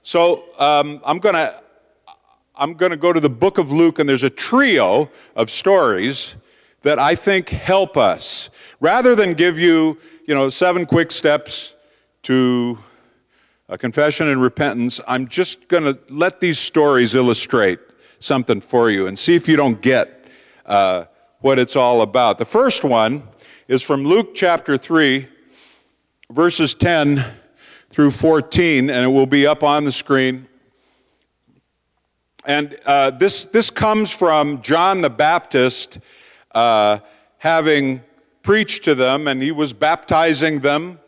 So 0.03 0.44
um, 0.61 1.01
I'm 1.05 1.18
going 1.18 1.35
to. 1.35 1.61
I'm 2.59 2.75
going 2.75 2.90
to 2.90 2.97
go 2.97 3.12
to 3.12 3.21
the 3.21 3.31
book 3.31 3.59
of 3.59 3.71
Luke, 3.71 4.01
and 4.01 4.09
there's 4.09 4.25
a 4.25 4.31
trio 4.31 5.09
of 5.37 5.49
stories 5.49 6.35
that 6.83 6.99
I 6.99 7.14
think 7.14 7.51
help 7.51 7.97
us. 7.97 8.51
Rather 8.81 9.14
than 9.14 9.35
give 9.35 9.61
you, 9.61 9.97
you 10.27 10.35
know, 10.35 10.51
seven 10.51 10.85
quick 10.85 11.12
steps 11.12 11.77
to 12.25 12.77
a 13.68 13.79
confession 13.79 14.27
and 14.27 14.42
repentance, 14.42 15.01
I'm 15.07 15.29
just 15.29 15.68
going 15.68 15.85
to 15.85 15.97
let 16.09 16.40
these 16.40 16.59
stories 16.59 17.14
illustrate 17.14 17.79
something 18.18 18.61
for 18.61 18.90
you 18.90 19.07
and 19.07 19.16
see 19.16 19.37
if 19.37 19.47
you 19.47 19.55
don't 19.57 19.81
get 19.81 20.29
uh, 20.66 21.05
what 21.38 21.61
it's 21.61 21.77
all 21.77 22.03
about. 22.03 22.38
The 22.38 22.44
first 22.44 22.83
one 22.83 23.23
is 23.68 23.83
from 23.83 24.03
Luke 24.03 24.35
chapter 24.35 24.77
3, 24.77 25.29
verses 26.33 26.75
10 26.75 27.25
through 27.90 28.11
14, 28.11 28.90
and 28.90 29.05
it 29.05 29.09
will 29.09 29.27
be 29.27 29.47
up 29.47 29.62
on 29.62 29.85
the 29.85 29.92
screen. 29.92 30.49
And 32.49 32.79
uh, 32.87 33.11
this, 33.11 33.45
this 33.45 33.69
comes 33.69 34.11
from 34.11 34.63
John 34.63 35.03
the 35.03 35.11
Baptist 35.11 35.99
uh, 36.53 37.01
having 37.37 38.03
preached 38.43 38.85
to 38.85 38.95
them, 38.95 39.29
and 39.29 39.43
he 39.43 39.53
was 39.53 39.75
baptizing 39.75 40.61
them, 40.61 40.99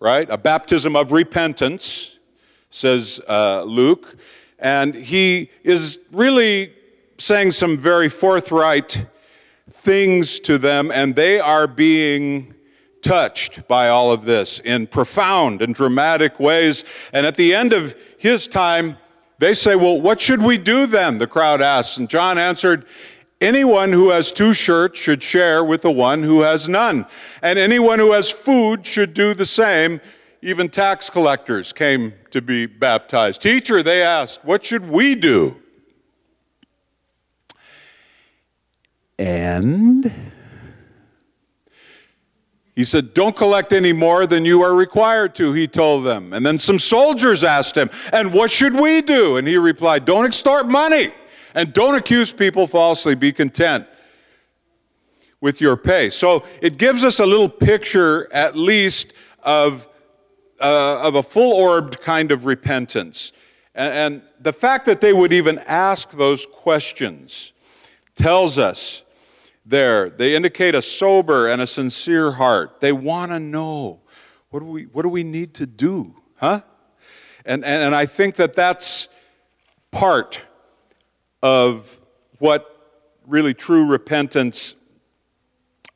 right? 0.00 0.28
A 0.28 0.36
baptism 0.36 0.94
of 0.94 1.10
repentance, 1.10 2.18
says 2.68 3.22
uh, 3.26 3.62
Luke. 3.62 4.16
And 4.58 4.94
he 4.94 5.50
is 5.64 5.98
really 6.12 6.74
saying 7.16 7.52
some 7.52 7.78
very 7.78 8.10
forthright 8.10 9.06
things 9.70 10.40
to 10.40 10.58
them, 10.58 10.90
and 10.92 11.16
they 11.16 11.40
are 11.40 11.66
being 11.66 12.52
touched 13.00 13.66
by 13.66 13.88
all 13.88 14.12
of 14.12 14.26
this 14.26 14.58
in 14.58 14.86
profound 14.88 15.62
and 15.62 15.74
dramatic 15.74 16.38
ways. 16.38 16.84
And 17.14 17.24
at 17.24 17.36
the 17.36 17.54
end 17.54 17.72
of 17.72 17.96
his 18.18 18.46
time, 18.46 18.98
they 19.42 19.54
say, 19.54 19.74
Well, 19.74 20.00
what 20.00 20.20
should 20.20 20.40
we 20.40 20.56
do 20.56 20.86
then? 20.86 21.18
The 21.18 21.26
crowd 21.26 21.60
asks. 21.60 21.96
And 21.96 22.08
John 22.08 22.38
answered, 22.38 22.86
Anyone 23.40 23.92
who 23.92 24.10
has 24.10 24.30
two 24.30 24.54
shirts 24.54 25.00
should 25.00 25.20
share 25.20 25.64
with 25.64 25.82
the 25.82 25.90
one 25.90 26.22
who 26.22 26.42
has 26.42 26.68
none. 26.68 27.06
And 27.42 27.58
anyone 27.58 27.98
who 27.98 28.12
has 28.12 28.30
food 28.30 28.86
should 28.86 29.14
do 29.14 29.34
the 29.34 29.44
same. 29.44 30.00
Even 30.42 30.68
tax 30.68 31.10
collectors 31.10 31.72
came 31.72 32.14
to 32.30 32.40
be 32.40 32.66
baptized. 32.66 33.42
Teacher, 33.42 33.82
they 33.82 34.02
asked, 34.02 34.44
what 34.44 34.64
should 34.64 34.88
we 34.88 35.16
do? 35.16 35.60
And 39.18 40.31
he 42.74 42.84
said, 42.84 43.14
Don't 43.14 43.36
collect 43.36 43.72
any 43.72 43.92
more 43.92 44.26
than 44.26 44.44
you 44.44 44.62
are 44.62 44.74
required 44.74 45.34
to, 45.36 45.52
he 45.52 45.68
told 45.68 46.04
them. 46.04 46.32
And 46.32 46.44
then 46.44 46.58
some 46.58 46.78
soldiers 46.78 47.44
asked 47.44 47.76
him, 47.76 47.90
And 48.12 48.32
what 48.32 48.50
should 48.50 48.74
we 48.74 49.02
do? 49.02 49.36
And 49.36 49.46
he 49.46 49.56
replied, 49.58 50.04
Don't 50.04 50.24
extort 50.24 50.66
money 50.66 51.12
and 51.54 51.72
don't 51.72 51.94
accuse 51.94 52.32
people 52.32 52.66
falsely. 52.66 53.14
Be 53.14 53.32
content 53.32 53.86
with 55.40 55.60
your 55.60 55.76
pay. 55.76 56.08
So 56.08 56.44
it 56.62 56.78
gives 56.78 57.04
us 57.04 57.18
a 57.18 57.26
little 57.26 57.48
picture, 57.48 58.32
at 58.32 58.56
least, 58.56 59.12
of, 59.42 59.88
uh, 60.60 61.00
of 61.02 61.16
a 61.16 61.22
full 61.22 61.52
orbed 61.52 62.00
kind 62.00 62.30
of 62.30 62.46
repentance. 62.46 63.32
And, 63.74 63.92
and 63.92 64.22
the 64.40 64.52
fact 64.52 64.86
that 64.86 65.00
they 65.00 65.12
would 65.12 65.32
even 65.32 65.58
ask 65.66 66.10
those 66.12 66.46
questions 66.46 67.52
tells 68.14 68.56
us 68.56 69.02
there. 69.64 70.10
They 70.10 70.34
indicate 70.34 70.74
a 70.74 70.82
sober 70.82 71.48
and 71.48 71.62
a 71.62 71.66
sincere 71.66 72.32
heart. 72.32 72.80
They 72.80 72.92
want 72.92 73.32
to 73.32 73.40
know 73.40 74.00
what 74.50 74.60
do 74.60 74.66
we, 74.66 74.82
what 74.84 75.02
do 75.02 75.08
we 75.08 75.24
need 75.24 75.54
to 75.54 75.66
do? 75.66 76.14
Huh? 76.36 76.60
And, 77.46 77.64
and, 77.64 77.82
and 77.82 77.94
I 77.94 78.06
think 78.06 78.36
that 78.36 78.54
that's 78.54 79.08
part 79.90 80.42
of 81.42 81.98
what 82.38 82.68
really 83.26 83.54
true 83.54 83.86
repentance 83.86 84.74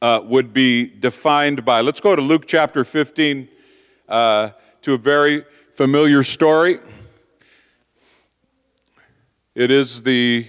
uh, 0.01 0.21
would 0.25 0.53
be 0.53 0.87
defined 0.87 1.65
by. 1.65 1.81
Let's 1.81 2.01
go 2.01 2.17
to 2.17 2.23
Luke 2.23 2.47
chapter 2.47 2.85
15 2.85 3.49
uh, 4.09 4.51
to 4.83 4.95
a 4.95 4.99
very 4.99 5.45
familiar 5.75 6.23
story. 6.23 6.79
It 9.55 9.71
is 9.71 10.03
the 10.03 10.47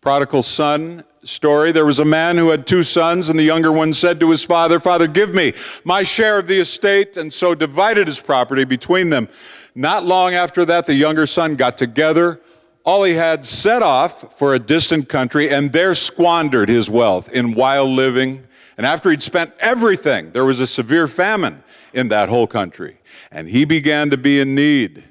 prodigal 0.00 0.42
son 0.42 1.04
story. 1.24 1.72
There 1.72 1.86
was 1.86 2.00
a 2.00 2.04
man 2.04 2.36
who 2.38 2.50
had 2.50 2.66
two 2.66 2.82
sons, 2.82 3.28
and 3.28 3.38
the 3.38 3.44
younger 3.44 3.72
one 3.72 3.92
said 3.92 4.20
to 4.20 4.30
his 4.30 4.44
father, 4.44 4.78
Father, 4.78 5.06
give 5.06 5.34
me 5.34 5.52
my 5.84 6.02
share 6.02 6.38
of 6.38 6.46
the 6.46 6.60
estate, 6.60 7.16
and 7.16 7.32
so 7.32 7.54
divided 7.54 8.06
his 8.06 8.20
property 8.20 8.64
between 8.64 9.10
them. 9.10 9.28
Not 9.74 10.04
long 10.04 10.34
after 10.34 10.64
that, 10.66 10.86
the 10.86 10.94
younger 10.94 11.26
son 11.26 11.56
got 11.56 11.76
together 11.76 12.40
all 12.84 13.02
he 13.02 13.14
had, 13.14 13.44
set 13.46 13.82
off 13.82 14.38
for 14.38 14.54
a 14.54 14.58
distant 14.58 15.08
country, 15.08 15.48
and 15.50 15.72
there 15.72 15.94
squandered 15.94 16.68
his 16.68 16.90
wealth 16.90 17.32
in 17.32 17.54
wild 17.54 17.88
living. 17.88 18.46
And 18.76 18.86
after 18.86 19.10
he'd 19.10 19.22
spent 19.22 19.52
everything, 19.58 20.32
there 20.32 20.44
was 20.44 20.60
a 20.60 20.66
severe 20.66 21.06
famine 21.06 21.64
in 21.94 22.08
that 22.08 22.28
whole 22.28 22.46
country, 22.46 22.98
and 23.30 23.48
he 23.48 23.64
began 23.64 24.10
to 24.10 24.18
be 24.18 24.40
in 24.40 24.54
need. 24.54 25.02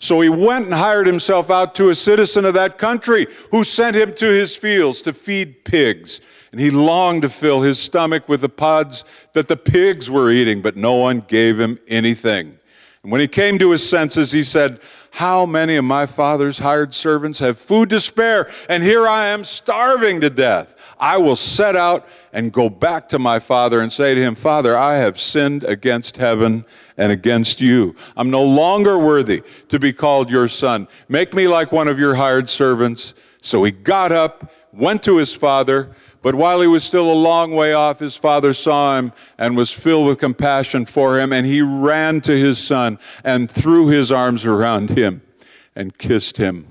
So 0.00 0.22
he 0.22 0.30
went 0.30 0.64
and 0.64 0.74
hired 0.74 1.06
himself 1.06 1.50
out 1.50 1.74
to 1.74 1.90
a 1.90 1.94
citizen 1.94 2.46
of 2.46 2.54
that 2.54 2.78
country 2.78 3.26
who 3.50 3.64
sent 3.64 3.94
him 3.94 4.14
to 4.14 4.26
his 4.26 4.56
fields 4.56 5.02
to 5.02 5.12
feed 5.12 5.62
pigs. 5.64 6.22
And 6.52 6.60
he 6.60 6.70
longed 6.70 7.22
to 7.22 7.28
fill 7.28 7.60
his 7.60 7.78
stomach 7.78 8.26
with 8.26 8.40
the 8.40 8.48
pods 8.48 9.04
that 9.34 9.46
the 9.46 9.58
pigs 9.58 10.10
were 10.10 10.30
eating, 10.30 10.62
but 10.62 10.74
no 10.74 10.94
one 10.94 11.20
gave 11.28 11.60
him 11.60 11.78
anything. 11.86 12.58
And 13.02 13.12
when 13.12 13.20
he 13.20 13.28
came 13.28 13.58
to 13.58 13.70
his 13.70 13.86
senses, 13.86 14.32
he 14.32 14.42
said, 14.42 14.80
How 15.10 15.44
many 15.44 15.76
of 15.76 15.84
my 15.84 16.06
father's 16.06 16.58
hired 16.58 16.94
servants 16.94 17.38
have 17.38 17.58
food 17.58 17.90
to 17.90 18.00
spare? 18.00 18.50
And 18.70 18.82
here 18.82 19.06
I 19.06 19.26
am 19.26 19.44
starving 19.44 20.22
to 20.22 20.30
death. 20.30 20.76
I 21.00 21.16
will 21.16 21.34
set 21.34 21.74
out 21.76 22.06
and 22.32 22.52
go 22.52 22.68
back 22.68 23.08
to 23.08 23.18
my 23.18 23.38
father 23.38 23.80
and 23.80 23.92
say 23.92 24.14
to 24.14 24.20
him, 24.20 24.34
Father, 24.34 24.76
I 24.76 24.98
have 24.98 25.18
sinned 25.18 25.64
against 25.64 26.18
heaven 26.18 26.64
and 26.98 27.10
against 27.10 27.60
you. 27.60 27.96
I'm 28.16 28.30
no 28.30 28.44
longer 28.44 28.98
worthy 28.98 29.42
to 29.68 29.78
be 29.78 29.92
called 29.92 30.30
your 30.30 30.46
son. 30.46 30.86
Make 31.08 31.32
me 31.34 31.48
like 31.48 31.72
one 31.72 31.88
of 31.88 31.98
your 31.98 32.14
hired 32.14 32.50
servants. 32.50 33.14
So 33.40 33.64
he 33.64 33.72
got 33.72 34.12
up, 34.12 34.52
went 34.72 35.02
to 35.04 35.16
his 35.16 35.34
father, 35.34 35.96
but 36.22 36.34
while 36.34 36.60
he 36.60 36.66
was 36.66 36.84
still 36.84 37.10
a 37.10 37.14
long 37.14 37.52
way 37.52 37.72
off, 37.72 37.98
his 37.98 38.14
father 38.14 38.52
saw 38.52 38.98
him 38.98 39.12
and 39.38 39.56
was 39.56 39.72
filled 39.72 40.06
with 40.06 40.18
compassion 40.18 40.84
for 40.84 41.18
him, 41.18 41.32
and 41.32 41.46
he 41.46 41.62
ran 41.62 42.20
to 42.22 42.36
his 42.36 42.58
son 42.58 42.98
and 43.24 43.50
threw 43.50 43.88
his 43.88 44.12
arms 44.12 44.44
around 44.44 44.90
him 44.90 45.22
and 45.74 45.96
kissed 45.96 46.36
him. 46.36 46.66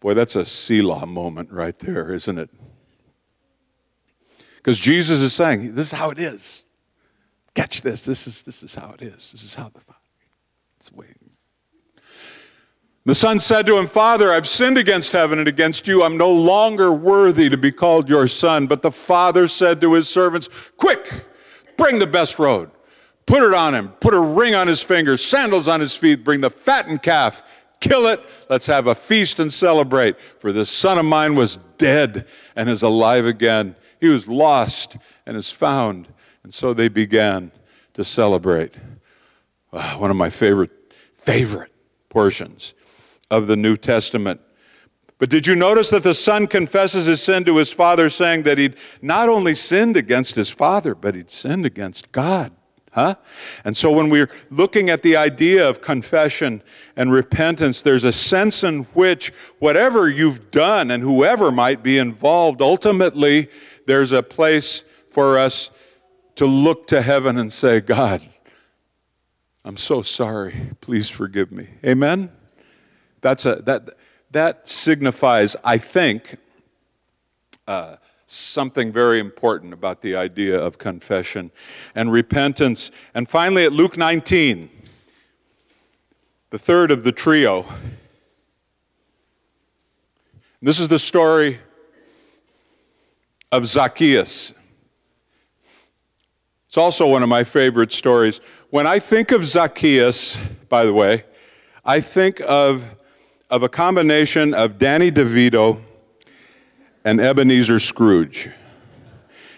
Boy, 0.00 0.14
that's 0.14 0.36
a 0.36 0.44
Selah 0.46 1.04
moment 1.04 1.52
right 1.52 1.78
there, 1.78 2.10
isn't 2.12 2.38
it? 2.38 2.48
Because 4.66 4.80
Jesus 4.80 5.20
is 5.20 5.32
saying, 5.32 5.76
this 5.76 5.86
is 5.86 5.92
how 5.92 6.10
it 6.10 6.18
is. 6.18 6.64
Catch 7.54 7.82
this. 7.82 8.04
This 8.04 8.26
is, 8.26 8.42
this 8.42 8.64
is 8.64 8.74
how 8.74 8.92
it 8.98 9.00
is. 9.00 9.30
This 9.30 9.44
is 9.44 9.54
how 9.54 9.68
the 9.72 9.78
Father. 9.78 10.00
It's 10.80 10.90
waiting. 10.90 11.30
The 13.04 13.14
son 13.14 13.38
said 13.38 13.64
to 13.66 13.78
him, 13.78 13.86
Father, 13.86 14.32
I've 14.32 14.48
sinned 14.48 14.76
against 14.76 15.12
heaven 15.12 15.38
and 15.38 15.46
against 15.46 15.86
you. 15.86 16.02
I'm 16.02 16.16
no 16.16 16.32
longer 16.32 16.90
worthy 16.90 17.48
to 17.48 17.56
be 17.56 17.70
called 17.70 18.08
your 18.08 18.26
son. 18.26 18.66
But 18.66 18.82
the 18.82 18.90
father 18.90 19.46
said 19.46 19.80
to 19.82 19.92
his 19.92 20.08
servants, 20.08 20.48
Quick, 20.76 21.12
bring 21.76 22.00
the 22.00 22.06
best 22.08 22.40
robe. 22.40 22.72
Put 23.24 23.44
it 23.44 23.54
on 23.54 23.72
him. 23.72 23.90
Put 24.00 24.14
a 24.14 24.20
ring 24.20 24.56
on 24.56 24.66
his 24.66 24.82
finger, 24.82 25.16
sandals 25.16 25.68
on 25.68 25.78
his 25.78 25.94
feet. 25.94 26.24
Bring 26.24 26.40
the 26.40 26.50
fattened 26.50 27.04
calf. 27.04 27.64
Kill 27.78 28.08
it. 28.08 28.20
Let's 28.50 28.66
have 28.66 28.88
a 28.88 28.96
feast 28.96 29.38
and 29.38 29.52
celebrate. 29.52 30.20
For 30.20 30.50
this 30.50 30.70
son 30.70 30.98
of 30.98 31.04
mine 31.04 31.36
was 31.36 31.60
dead 31.78 32.26
and 32.56 32.68
is 32.68 32.82
alive 32.82 33.26
again. 33.26 33.76
He 34.06 34.12
was 34.12 34.28
lost 34.28 34.96
and 35.26 35.36
is 35.36 35.50
found. 35.50 36.06
And 36.44 36.54
so 36.54 36.72
they 36.72 36.86
began 36.86 37.50
to 37.94 38.04
celebrate. 38.04 38.72
Uh, 39.72 39.96
one 39.96 40.12
of 40.12 40.16
my 40.16 40.30
favorite, 40.30 40.70
favorite 41.12 41.72
portions 42.08 42.74
of 43.32 43.48
the 43.48 43.56
New 43.56 43.76
Testament. 43.76 44.40
But 45.18 45.28
did 45.28 45.44
you 45.44 45.56
notice 45.56 45.90
that 45.90 46.04
the 46.04 46.14
son 46.14 46.46
confesses 46.46 47.06
his 47.06 47.20
sin 47.20 47.44
to 47.46 47.56
his 47.56 47.72
father, 47.72 48.08
saying 48.08 48.44
that 48.44 48.58
he'd 48.58 48.76
not 49.02 49.28
only 49.28 49.56
sinned 49.56 49.96
against 49.96 50.36
his 50.36 50.50
father, 50.50 50.94
but 50.94 51.16
he'd 51.16 51.28
sinned 51.28 51.66
against 51.66 52.12
God? 52.12 52.52
Huh? 52.96 53.16
And 53.66 53.76
so 53.76 53.92
when 53.92 54.08
we're 54.08 54.30
looking 54.48 54.88
at 54.88 55.02
the 55.02 55.16
idea 55.16 55.68
of 55.68 55.82
confession 55.82 56.62
and 56.96 57.12
repentance, 57.12 57.82
there's 57.82 58.04
a 58.04 58.12
sense 58.12 58.64
in 58.64 58.84
which 58.94 59.34
whatever 59.58 60.08
you've 60.08 60.50
done 60.50 60.90
and 60.90 61.02
whoever 61.02 61.52
might 61.52 61.82
be 61.82 61.98
involved, 61.98 62.62
ultimately 62.62 63.50
there's 63.84 64.12
a 64.12 64.22
place 64.22 64.82
for 65.10 65.38
us 65.38 65.70
to 66.36 66.46
look 66.46 66.86
to 66.86 67.02
heaven 67.02 67.36
and 67.36 67.52
say, 67.52 67.80
God, 67.80 68.22
I'm 69.62 69.76
so 69.76 70.00
sorry. 70.00 70.70
Please 70.80 71.10
forgive 71.10 71.52
me. 71.52 71.68
Amen? 71.84 72.32
That's 73.20 73.44
a, 73.44 73.56
that, 73.66 73.90
that 74.30 74.70
signifies, 74.70 75.54
I 75.62 75.76
think, 75.76 76.38
uh, 77.68 77.96
something 78.26 78.92
very 78.92 79.20
important 79.20 79.72
about 79.72 80.02
the 80.02 80.16
idea 80.16 80.58
of 80.58 80.78
confession 80.78 81.50
and 81.94 82.10
repentance. 82.10 82.90
And 83.14 83.28
finally, 83.28 83.64
at 83.64 83.72
Luke 83.72 83.96
19, 83.96 84.68
the 86.50 86.58
third 86.58 86.90
of 86.90 87.04
the 87.04 87.12
trio, 87.12 87.64
this 90.60 90.80
is 90.80 90.88
the 90.88 90.98
story 90.98 91.60
of 93.52 93.66
Zacchaeus. 93.66 94.52
It's 96.66 96.76
also 96.76 97.06
one 97.06 97.22
of 97.22 97.28
my 97.28 97.44
favorite 97.44 97.92
stories. 97.92 98.40
When 98.70 98.86
I 98.86 98.98
think 98.98 99.30
of 99.30 99.46
Zacchaeus, 99.46 100.36
by 100.68 100.84
the 100.84 100.92
way, 100.92 101.24
I 101.84 102.00
think 102.00 102.40
of, 102.40 102.84
of 103.48 103.62
a 103.62 103.68
combination 103.68 104.52
of 104.52 104.78
Danny 104.78 105.12
DeVito 105.12 105.80
and 107.06 107.20
Ebenezer 107.20 107.78
Scrooge. 107.78 108.50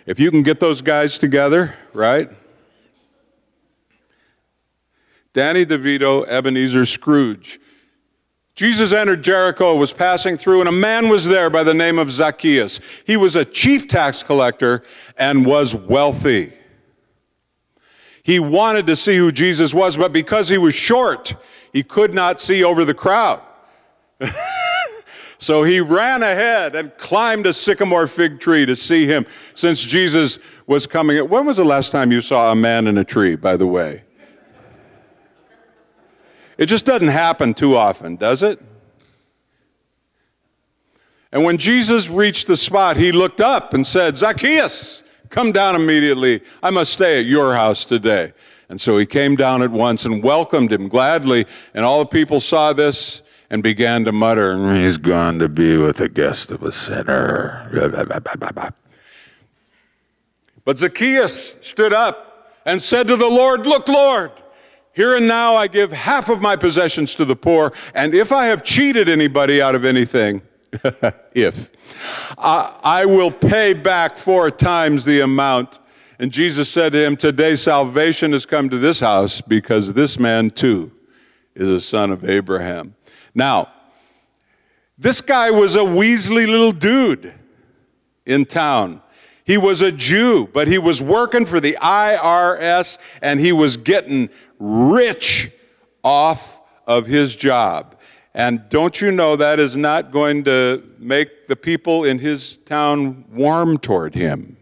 If 0.05 0.21
you 0.21 0.31
can 0.31 0.43
get 0.43 0.61
those 0.61 0.83
guys 0.83 1.17
together, 1.17 1.75
right? 1.95 2.31
Danny 5.33 5.65
DeVito, 5.65 6.29
Ebenezer 6.29 6.85
Scrooge. 6.85 7.59
Jesus 8.55 8.93
entered 8.93 9.23
Jericho, 9.23 9.75
was 9.77 9.95
passing 9.95 10.37
through, 10.37 10.61
and 10.61 10.69
a 10.69 10.73
man 10.73 11.09
was 11.09 11.25
there 11.25 11.49
by 11.49 11.63
the 11.63 11.73
name 11.73 11.99
of 11.99 12.13
Zacchaeus. 12.13 12.81
He 13.07 13.17
was 13.17 13.35
a 13.35 13.47
chief 13.47 13.89
tax 13.89 14.23
collector 14.23 14.83
and 15.17 15.47
was 15.47 15.75
wealthy. 15.75 16.53
He 18.25 18.41
wanted 18.41 18.87
to 18.89 18.97
see 18.97 19.17
who 19.17 19.33
Jesus 19.33 19.73
was, 19.73 19.97
but 19.97 20.13
because 20.13 20.51
he 20.51 20.59
was 20.59 20.75
short, 20.75 21.35
he 21.73 21.83
could 21.83 22.13
not 22.13 22.43
see 22.43 22.63
over 22.63 22.85
the 22.85 22.93
crowd. 22.93 23.41
so 25.39 25.63
he 25.63 25.81
ran 25.81 26.23
ahead 26.25 26.75
and 26.75 26.95
climbed 26.99 27.47
a 27.47 27.53
sycamore 27.53 28.09
fig 28.09 28.41
tree 28.41 28.67
to 28.67 28.75
see 28.75 29.07
him 29.07 29.25
since 29.55 29.83
Jesus 29.83 30.39
was 30.67 30.87
coming. 30.87 31.17
When 31.29 31.47
was 31.47 31.57
the 31.57 31.65
last 31.65 31.93
time 31.93 32.11
you 32.11 32.21
saw 32.21 32.51
a 32.51 32.57
man 32.57 32.89
in 32.89 32.99
a 32.99 33.05
tree, 33.05 33.37
by 33.37 33.57
the 33.57 33.67
way? 33.67 34.03
It 36.59 36.67
just 36.67 36.85
doesn't 36.85 37.09
happen 37.09 37.55
too 37.55 37.77
often, 37.77 38.17
does 38.17 38.43
it? 38.43 38.61
And 41.31 41.45
when 41.45 41.57
Jesus 41.57 42.09
reached 42.09 42.49
the 42.49 42.57
spot, 42.57 42.97
he 42.97 43.13
looked 43.13 43.41
up 43.41 43.75
and 43.75 43.87
said, 43.87 44.17
Zacchaeus, 44.17 45.05
come 45.29 45.53
down 45.53 45.77
immediately. 45.77 46.43
I 46.63 46.71
must 46.71 46.93
stay 46.93 47.21
at 47.21 47.27
your 47.27 47.55
house 47.55 47.85
today. 47.85 48.33
And 48.69 48.81
so 48.81 48.99
he 48.99 49.07
came 49.07 49.37
down 49.37 49.63
at 49.63 49.71
once 49.71 50.05
and 50.05 50.23
welcomed 50.23 50.73
him 50.73 50.89
gladly. 50.89 51.47
And 51.75 51.85
all 51.85 52.01
the 52.01 52.07
people 52.07 52.41
saw 52.41 52.73
this 52.73 53.23
and 53.51 53.63
began 53.63 54.05
to 54.05 54.13
mutter, 54.13 54.75
He's 54.75 54.99
gone 54.99 55.39
to 55.39 55.49
be 55.49 55.77
with 55.77 55.97
the 55.97 56.09
guest 56.09 56.51
of 56.51 56.63
a 56.63 56.73
sinner. 56.73 57.71
But 60.65 60.79
Zacchaeus 60.79 61.57
stood 61.61 61.93
up 61.93 62.55
and 62.67 62.83
said 62.83 63.09
to 63.09 63.17
the 63.17 63.29
Lord, 63.29 63.67
Look, 63.67 63.89
Lord, 63.89 64.33
here 64.93 65.17
and 65.17 65.27
now 65.27 65.55
I 65.55 65.69
give 65.69 65.93
half 65.93 66.29
of 66.29 66.41
my 66.41 66.57
possessions 66.57 67.15
to 67.15 67.25
the 67.25 67.37
poor, 67.37 67.73
and 67.95 68.15
if 68.15 68.33
I 68.33 68.47
have 68.47 68.63
cheated 68.65 69.09
anybody 69.09 69.63
out 69.63 69.75
of 69.75 69.85
anything, 69.85 70.43
if, 71.33 71.71
I, 72.37 72.79
I 72.83 73.07
will 73.07 73.31
pay 73.31 73.73
back 73.73 74.19
four 74.19 74.51
times 74.51 75.05
the 75.05 75.21
amount. 75.21 75.79
And 76.19 76.33
Jesus 76.33 76.69
said 76.69 76.93
to 76.93 77.05
him, 77.05 77.17
Today 77.17 77.57
salvation 77.57 78.33
has 78.33 78.45
come 78.45 78.69
to 78.69 78.77
this 78.77 79.01
house 79.01 79.41
because 79.41 79.93
this 79.95 80.19
man 80.19 80.51
too 80.51 80.93
is 81.55 81.71
a 81.71 81.81
son 81.81 82.11
of 82.11 82.29
Abraham. 82.29 82.95
Now, 83.39 83.69
this 84.99 85.21
guy 85.21 85.53
was 85.53 85.77
a 85.77 85.79
Weasley 85.79 86.49
little 86.49 86.73
dude 86.73 87.33
in 88.27 88.45
town. 88.45 89.01
He 89.45 89.57
was 89.57 89.81
a 89.81 89.93
Jew, 89.93 90.49
but 90.53 90.67
he 90.67 90.77
was 90.77 91.01
working 91.01 91.47
for 91.47 91.61
the 91.61 91.79
IRS 91.81 92.99
and 93.23 93.39
he 93.39 93.53
was 93.53 93.77
getting 93.77 94.29
rich 94.59 95.53
off 96.03 96.61
of 96.85 97.07
his 97.07 97.37
job. 97.37 98.01
And 98.35 98.69
don't 98.71 99.01
you 99.01 99.13
know 99.13 99.37
that 99.37 99.61
is 99.61 99.77
not 99.77 100.11
going 100.11 100.43
to 100.45 100.83
make 100.99 101.47
the 101.47 101.55
people 101.55 102.05
in 102.05 102.19
his 102.19 102.57
town 102.59 103.25
warm 103.31 103.79
toward 103.79 104.17
him? 104.17 104.57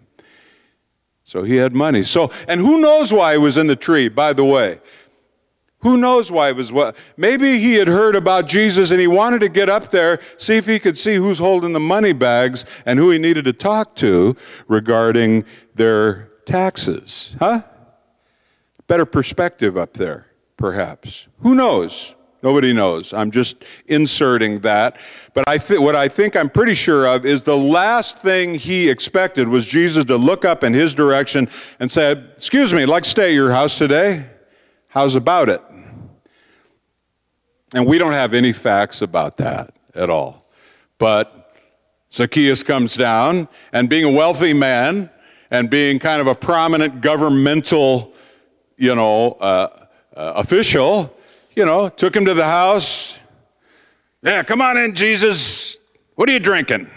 So 1.25 1.45
he 1.45 1.57
had 1.57 1.75
money. 1.75 2.03
So, 2.03 2.31
and 2.47 2.61
who 2.61 2.79
knows 2.79 3.11
why 3.11 3.33
he 3.33 3.39
was 3.39 3.57
in 3.57 3.69
the 3.69 3.75
tree, 3.75 4.09
by 4.11 4.35
the 4.35 4.45
way? 4.45 4.81
Who 5.81 5.97
knows 5.97 6.33
why 6.33 6.49
it 6.49 6.57
was 6.57 6.73
what? 6.73 6.97
Maybe 7.17 7.59
he 7.59 7.75
had 7.75 7.87
heard 7.87 8.17
about 8.17 8.49
Jesus 8.49 8.91
and 8.91 9.01
he 9.01 9.07
wanted 9.07 9.41
to 9.41 9.49
get 9.49 9.69
up 9.69 9.91
there, 9.91 10.21
see 10.39 10.57
if 10.57 10.67
he 10.67 10.79
could 10.79 10.99
see 10.99 11.17
who's 11.17 11.39
holding 11.39 11.73
the 11.73 11.81
money 11.81 12.13
bags 12.13 12.65
and 12.87 12.99
who 12.99 13.11
he 13.11 13.19
needed 13.19 13.45
to 13.45 13.53
talk 13.53 13.95
to 13.97 14.35
regarding 14.69 15.45
their 15.75 16.31
taxes. 16.47 17.37
Huh? 17.39 17.63
Better 18.87 19.05
perspective 19.05 19.77
up 19.77 19.93
there, 19.93 20.27
perhaps. 20.57 21.29
Who 21.41 21.55
knows? 21.55 22.15
Nobody 22.43 22.73
knows. 22.73 23.13
I'm 23.13 23.31
just 23.31 23.65
inserting 23.87 24.61
that. 24.61 24.99
But 25.35 25.49
I 25.49 25.59
th- 25.59 25.81
what 25.81 25.97
I 25.97 26.09
think 26.09 26.37
I'm 26.37 26.49
pretty 26.49 26.75
sure 26.75 27.07
of 27.07 27.27
is 27.27 27.43
the 27.43 27.57
last 27.57 28.19
thing 28.19 28.55
he 28.55 28.89
expected 28.89 29.49
was 29.49 29.67
Jesus 29.67 30.05
to 30.05 30.17
look 30.17 30.45
up 30.45 30.63
in 30.63 30.73
his 30.73 30.95
direction 30.95 31.49
and 31.81 31.91
say, 31.91 32.13
Excuse 32.37 32.73
me, 32.73 32.87
like 32.87 33.05
stay 33.05 33.31
at 33.31 33.35
your 33.35 33.51
house 33.51 33.77
today. 33.77 34.27
How's 34.97 35.15
about 35.15 35.51
it? 35.51 35.61
And 37.75 37.87
we 37.87 37.99
don't 37.99 38.15
have 38.15 38.33
any 38.33 38.55
facts 38.55 39.03
about 39.03 39.37
that 39.37 39.75
at 39.95 40.09
all. 40.09 40.47
But 40.97 41.55
Zacchaeus 42.11 42.63
comes 42.63 42.97
down, 42.97 43.47
and 43.75 43.91
being 43.91 44.05
a 44.05 44.11
wealthy 44.11 44.55
man 44.55 45.11
and 45.51 45.69
being 45.69 45.99
kind 45.99 46.23
of 46.23 46.29
a 46.29 46.35
prominent 46.35 47.03
governmental, 47.03 48.15
you 48.79 48.95
know, 48.95 49.33
uh, 49.33 49.69
uh, 50.17 50.33
official, 50.37 51.15
you 51.55 51.67
know, 51.67 51.91
took 51.91 52.17
him 52.17 52.25
to 52.25 52.33
the 52.33 52.47
house. 52.47 53.19
Yeah, 54.23 54.43
come 54.45 54.63
on 54.63 54.79
in, 54.79 54.95
Jesus. 54.95 55.77
What 56.15 56.27
are 56.31 56.33
you 56.33 56.41
drinking? 56.41 56.89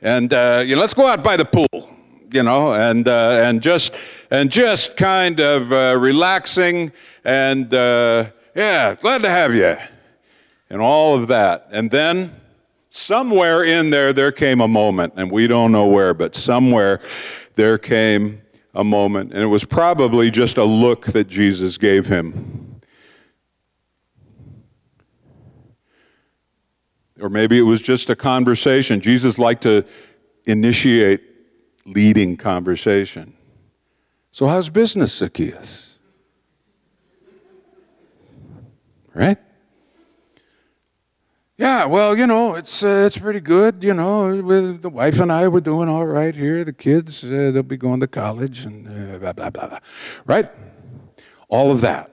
And 0.00 0.32
uh, 0.32 0.62
you 0.64 0.76
know, 0.76 0.80
let's 0.80 0.94
go 0.94 1.08
out 1.08 1.24
by 1.24 1.36
the 1.36 1.44
pool 1.44 1.90
you 2.32 2.42
know, 2.42 2.74
and, 2.74 3.06
uh, 3.08 3.42
and, 3.42 3.62
just, 3.62 3.94
and 4.30 4.50
just 4.50 4.96
kind 4.96 5.40
of 5.40 5.72
uh, 5.72 5.96
relaxing 5.98 6.92
and, 7.24 7.72
uh, 7.72 8.26
yeah, 8.54 8.94
glad 8.94 9.22
to 9.22 9.30
have 9.30 9.54
you, 9.54 9.76
and 10.70 10.80
all 10.80 11.14
of 11.14 11.28
that. 11.28 11.68
And 11.70 11.90
then 11.90 12.34
somewhere 12.90 13.64
in 13.64 13.90
there, 13.90 14.12
there 14.12 14.32
came 14.32 14.60
a 14.60 14.68
moment, 14.68 15.12
and 15.16 15.30
we 15.30 15.46
don't 15.46 15.72
know 15.72 15.86
where, 15.86 16.14
but 16.14 16.34
somewhere 16.34 17.00
there 17.54 17.78
came 17.78 18.40
a 18.74 18.84
moment, 18.84 19.32
and 19.32 19.42
it 19.42 19.46
was 19.46 19.64
probably 19.64 20.30
just 20.30 20.58
a 20.58 20.64
look 20.64 21.06
that 21.06 21.28
Jesus 21.28 21.78
gave 21.78 22.06
him. 22.06 22.80
Or 27.20 27.30
maybe 27.30 27.58
it 27.58 27.62
was 27.62 27.80
just 27.80 28.10
a 28.10 28.16
conversation. 28.16 29.00
Jesus 29.00 29.38
liked 29.38 29.62
to 29.62 29.84
initiate 30.44 31.22
leading 31.86 32.36
conversation. 32.36 33.35
So, 34.36 34.46
how's 34.46 34.68
business, 34.68 35.14
Zacchaeus? 35.14 35.94
Right? 39.14 39.38
Yeah, 41.56 41.86
well, 41.86 42.14
you 42.14 42.26
know, 42.26 42.54
it's 42.54 42.82
uh, 42.82 43.04
it's 43.06 43.16
pretty 43.16 43.40
good. 43.40 43.82
You 43.82 43.94
know, 43.94 44.42
with 44.42 44.82
the 44.82 44.90
wife 44.90 45.20
and 45.20 45.32
I, 45.32 45.48
we're 45.48 45.60
doing 45.60 45.88
all 45.88 46.04
right 46.04 46.34
here. 46.34 46.64
The 46.64 46.74
kids, 46.74 47.24
uh, 47.24 47.50
they'll 47.50 47.62
be 47.62 47.78
going 47.78 48.00
to 48.00 48.06
college 48.06 48.66
and 48.66 48.86
uh, 48.86 49.18
blah, 49.20 49.32
blah, 49.32 49.48
blah, 49.48 49.68
blah. 49.68 49.78
Right? 50.26 50.50
All 51.48 51.72
of 51.72 51.80
that. 51.80 52.10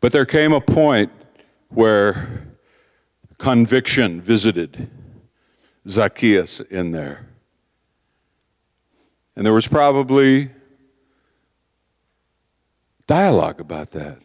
But 0.00 0.12
there 0.12 0.26
came 0.26 0.52
a 0.52 0.60
point 0.60 1.10
where 1.70 2.54
conviction 3.38 4.20
visited 4.20 4.88
Zacchaeus 5.88 6.60
in 6.60 6.92
there. 6.92 7.33
And 9.36 9.44
there 9.44 9.52
was 9.52 9.66
probably 9.66 10.50
dialogue 13.06 13.60
about 13.60 13.90
that. 13.92 14.18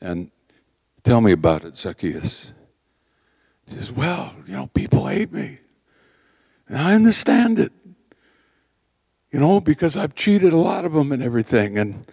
And 0.00 0.30
tell 1.02 1.20
me 1.20 1.32
about 1.32 1.64
it, 1.64 1.76
Zacchaeus. 1.76 2.52
He 3.66 3.74
says, 3.74 3.90
Well, 3.90 4.34
you 4.46 4.54
know, 4.54 4.68
people 4.68 5.06
hate 5.06 5.32
me. 5.32 5.58
And 6.68 6.78
I 6.78 6.94
understand 6.94 7.58
it. 7.58 7.72
You 9.32 9.40
know, 9.40 9.60
because 9.60 9.96
I've 9.96 10.14
cheated 10.14 10.52
a 10.52 10.56
lot 10.56 10.84
of 10.84 10.92
them 10.92 11.10
and 11.10 11.22
everything. 11.22 11.78
And 11.78 12.06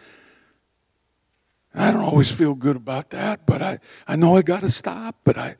I 1.75 1.91
don't 1.91 2.03
always 2.03 2.31
feel 2.31 2.55
good 2.55 2.75
about 2.75 3.11
that, 3.11 3.45
but 3.45 3.61
I, 3.61 3.79
I 4.07 4.15
know 4.15 4.35
I 4.35 4.41
got 4.41 4.61
to 4.61 4.69
stop, 4.69 5.17
but 5.23 5.37
I, 5.37 5.55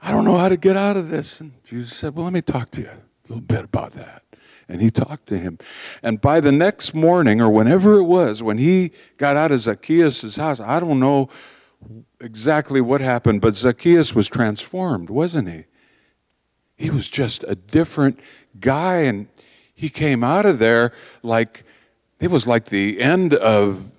I 0.00 0.10
don't 0.10 0.24
know 0.24 0.36
how 0.36 0.48
to 0.48 0.56
get 0.56 0.76
out 0.76 0.96
of 0.96 1.10
this. 1.10 1.40
And 1.40 1.52
Jesus 1.62 1.94
said, 1.94 2.14
Well, 2.14 2.24
let 2.24 2.32
me 2.32 2.42
talk 2.42 2.70
to 2.72 2.80
you 2.80 2.90
a 3.26 3.32
little 3.32 3.46
bit 3.46 3.64
about 3.64 3.92
that. 3.92 4.22
And 4.68 4.80
he 4.80 4.90
talked 4.90 5.26
to 5.26 5.38
him. 5.38 5.58
And 6.02 6.20
by 6.20 6.40
the 6.40 6.50
next 6.50 6.92
morning, 6.92 7.40
or 7.40 7.50
whenever 7.50 7.98
it 7.98 8.04
was, 8.04 8.42
when 8.42 8.58
he 8.58 8.90
got 9.16 9.36
out 9.36 9.52
of 9.52 9.60
Zacchaeus' 9.60 10.36
house, 10.36 10.58
I 10.58 10.80
don't 10.80 10.98
know 10.98 11.28
exactly 12.20 12.80
what 12.80 13.00
happened, 13.00 13.40
but 13.40 13.54
Zacchaeus 13.54 14.14
was 14.14 14.28
transformed, 14.28 15.08
wasn't 15.08 15.48
he? 15.48 15.64
He 16.76 16.90
was 16.90 17.08
just 17.08 17.44
a 17.46 17.54
different 17.54 18.18
guy, 18.58 19.02
and 19.02 19.28
he 19.74 19.88
came 19.88 20.24
out 20.24 20.46
of 20.46 20.58
there 20.58 20.92
like 21.22 21.64
it 22.18 22.30
was 22.30 22.46
like 22.46 22.66
the 22.66 23.00
end 23.00 23.34
of 23.34 23.90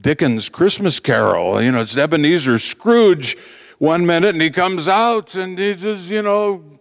Dickens' 0.00 0.48
Christmas 0.48 1.00
Carol. 1.00 1.62
You 1.62 1.72
know, 1.72 1.80
it's 1.80 1.96
Ebenezer 1.96 2.58
Scrooge 2.58 3.36
one 3.78 4.04
minute, 4.04 4.34
and 4.34 4.42
he 4.42 4.50
comes 4.50 4.88
out 4.88 5.34
and 5.34 5.58
he 5.58 5.74
says, 5.74 6.10
you 6.10 6.22
know, 6.22 6.79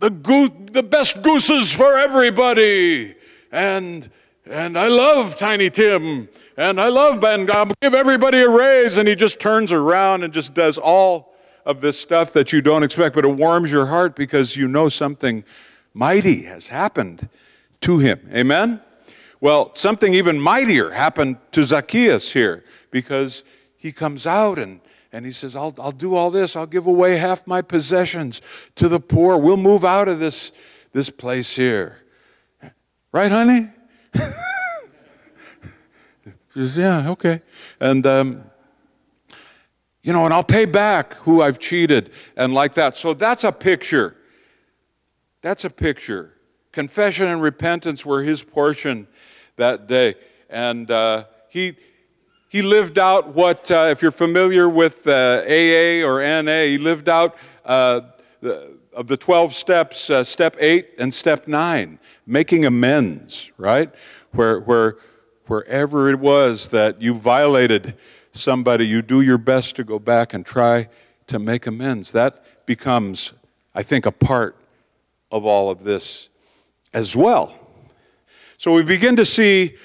the, 0.00 0.10
go- 0.10 0.48
the 0.48 0.82
best 0.82 1.22
gooses 1.22 1.72
for 1.72 1.96
everybody. 1.96 3.14
And, 3.50 4.10
and 4.46 4.78
I 4.78 4.88
love 4.88 5.36
Tiny 5.36 5.70
Tim. 5.70 6.28
And 6.56 6.80
I 6.80 6.88
love 6.88 7.20
Ben. 7.20 7.50
I'll 7.50 7.72
give 7.80 7.94
everybody 7.94 8.38
a 8.38 8.48
raise. 8.48 8.96
And 8.96 9.08
he 9.08 9.14
just 9.14 9.40
turns 9.40 9.72
around 9.72 10.24
and 10.24 10.32
just 10.32 10.54
does 10.54 10.78
all 10.78 11.34
of 11.64 11.80
this 11.80 12.00
stuff 12.00 12.32
that 12.32 12.52
you 12.52 12.62
don't 12.62 12.82
expect, 12.82 13.14
but 13.14 13.24
it 13.24 13.28
warms 13.36 13.70
your 13.70 13.86
heart 13.86 14.16
because 14.16 14.56
you 14.56 14.66
know 14.66 14.88
something 14.88 15.44
mighty 15.92 16.44
has 16.44 16.68
happened 16.68 17.28
to 17.82 17.98
him. 17.98 18.28
Amen? 18.32 18.80
Well, 19.40 19.72
something 19.74 20.14
even 20.14 20.40
mightier 20.40 20.90
happened 20.90 21.36
to 21.52 21.64
Zacchaeus 21.64 22.32
here 22.32 22.64
because 22.90 23.44
he 23.76 23.92
comes 23.92 24.26
out 24.26 24.58
and 24.58 24.80
and 25.12 25.24
he 25.24 25.32
says, 25.32 25.56
I'll, 25.56 25.74
I'll 25.78 25.90
do 25.92 26.14
all 26.14 26.30
this. 26.30 26.54
I'll 26.54 26.66
give 26.66 26.86
away 26.86 27.16
half 27.16 27.46
my 27.46 27.62
possessions 27.62 28.42
to 28.76 28.88
the 28.88 29.00
poor. 29.00 29.38
We'll 29.38 29.56
move 29.56 29.84
out 29.84 30.08
of 30.08 30.18
this, 30.18 30.52
this 30.92 31.08
place 31.10 31.54
here. 31.54 31.98
Right, 33.10 33.30
honey? 33.30 33.70
she 36.24 36.30
says, 36.54 36.76
Yeah, 36.76 37.10
okay. 37.10 37.40
And, 37.80 38.06
um, 38.06 38.44
you 40.02 40.12
know, 40.12 40.24
and 40.24 40.34
I'll 40.34 40.44
pay 40.44 40.66
back 40.66 41.14
who 41.14 41.42
I've 41.42 41.58
cheated 41.58 42.12
and 42.36 42.52
like 42.52 42.74
that. 42.74 42.96
So 42.96 43.14
that's 43.14 43.44
a 43.44 43.52
picture. 43.52 44.16
That's 45.40 45.64
a 45.64 45.70
picture. 45.70 46.34
Confession 46.72 47.28
and 47.28 47.40
repentance 47.40 48.04
were 48.04 48.22
his 48.22 48.42
portion 48.42 49.08
that 49.56 49.86
day. 49.86 50.14
And 50.50 50.90
uh, 50.90 51.24
he, 51.48 51.76
he 52.48 52.62
lived 52.62 52.98
out 52.98 53.34
what, 53.34 53.70
uh, 53.70 53.88
if 53.90 54.00
you're 54.00 54.10
familiar 54.10 54.68
with 54.68 55.06
uh, 55.06 55.42
AA 55.46 56.02
or 56.02 56.20
NA, 56.42 56.62
he 56.62 56.78
lived 56.78 57.08
out 57.08 57.36
uh, 57.64 58.00
the, 58.40 58.78
of 58.94 59.06
the 59.06 59.16
12 59.16 59.54
steps, 59.54 60.08
uh, 60.08 60.24
step 60.24 60.56
eight 60.58 60.90
and 60.98 61.12
step 61.12 61.46
nine, 61.46 61.98
making 62.26 62.64
amends, 62.64 63.52
right? 63.58 63.90
Where, 64.32 64.60
where, 64.60 64.96
wherever 65.46 66.08
it 66.08 66.18
was 66.18 66.68
that 66.68 67.02
you 67.02 67.14
violated 67.14 67.96
somebody, 68.32 68.86
you 68.86 69.02
do 69.02 69.20
your 69.20 69.38
best 69.38 69.76
to 69.76 69.84
go 69.84 69.98
back 69.98 70.32
and 70.32 70.44
try 70.44 70.88
to 71.26 71.38
make 71.38 71.66
amends. 71.66 72.12
That 72.12 72.66
becomes, 72.66 73.34
I 73.74 73.82
think, 73.82 74.06
a 74.06 74.12
part 74.12 74.56
of 75.30 75.44
all 75.44 75.70
of 75.70 75.84
this 75.84 76.30
as 76.94 77.14
well. 77.14 77.54
So 78.56 78.72
we 78.72 78.82
begin 78.82 79.16
to 79.16 79.24
see 79.26 79.76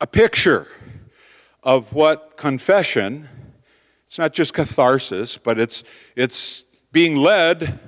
a 0.00 0.06
picture 0.06 0.68
of 1.68 1.92
what 1.92 2.38
confession, 2.38 3.28
it's 4.06 4.16
not 4.16 4.32
just 4.32 4.54
catharsis, 4.54 5.36
but 5.36 5.58
it's, 5.58 5.84
it's 6.16 6.64
being 6.92 7.14
led 7.14 7.78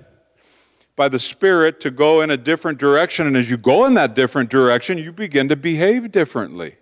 by 0.96 1.08
the 1.08 1.18
Spirit 1.18 1.80
to 1.80 1.90
go 1.90 2.20
in 2.20 2.30
a 2.30 2.36
different 2.36 2.76
direction. 2.76 3.26
And 3.26 3.38
as 3.38 3.48
you 3.48 3.56
go 3.56 3.86
in 3.86 3.94
that 3.94 4.14
different 4.14 4.50
direction, 4.50 4.98
you 4.98 5.14
begin 5.14 5.48
to 5.48 5.56
behave 5.56 6.12
differently. 6.12 6.76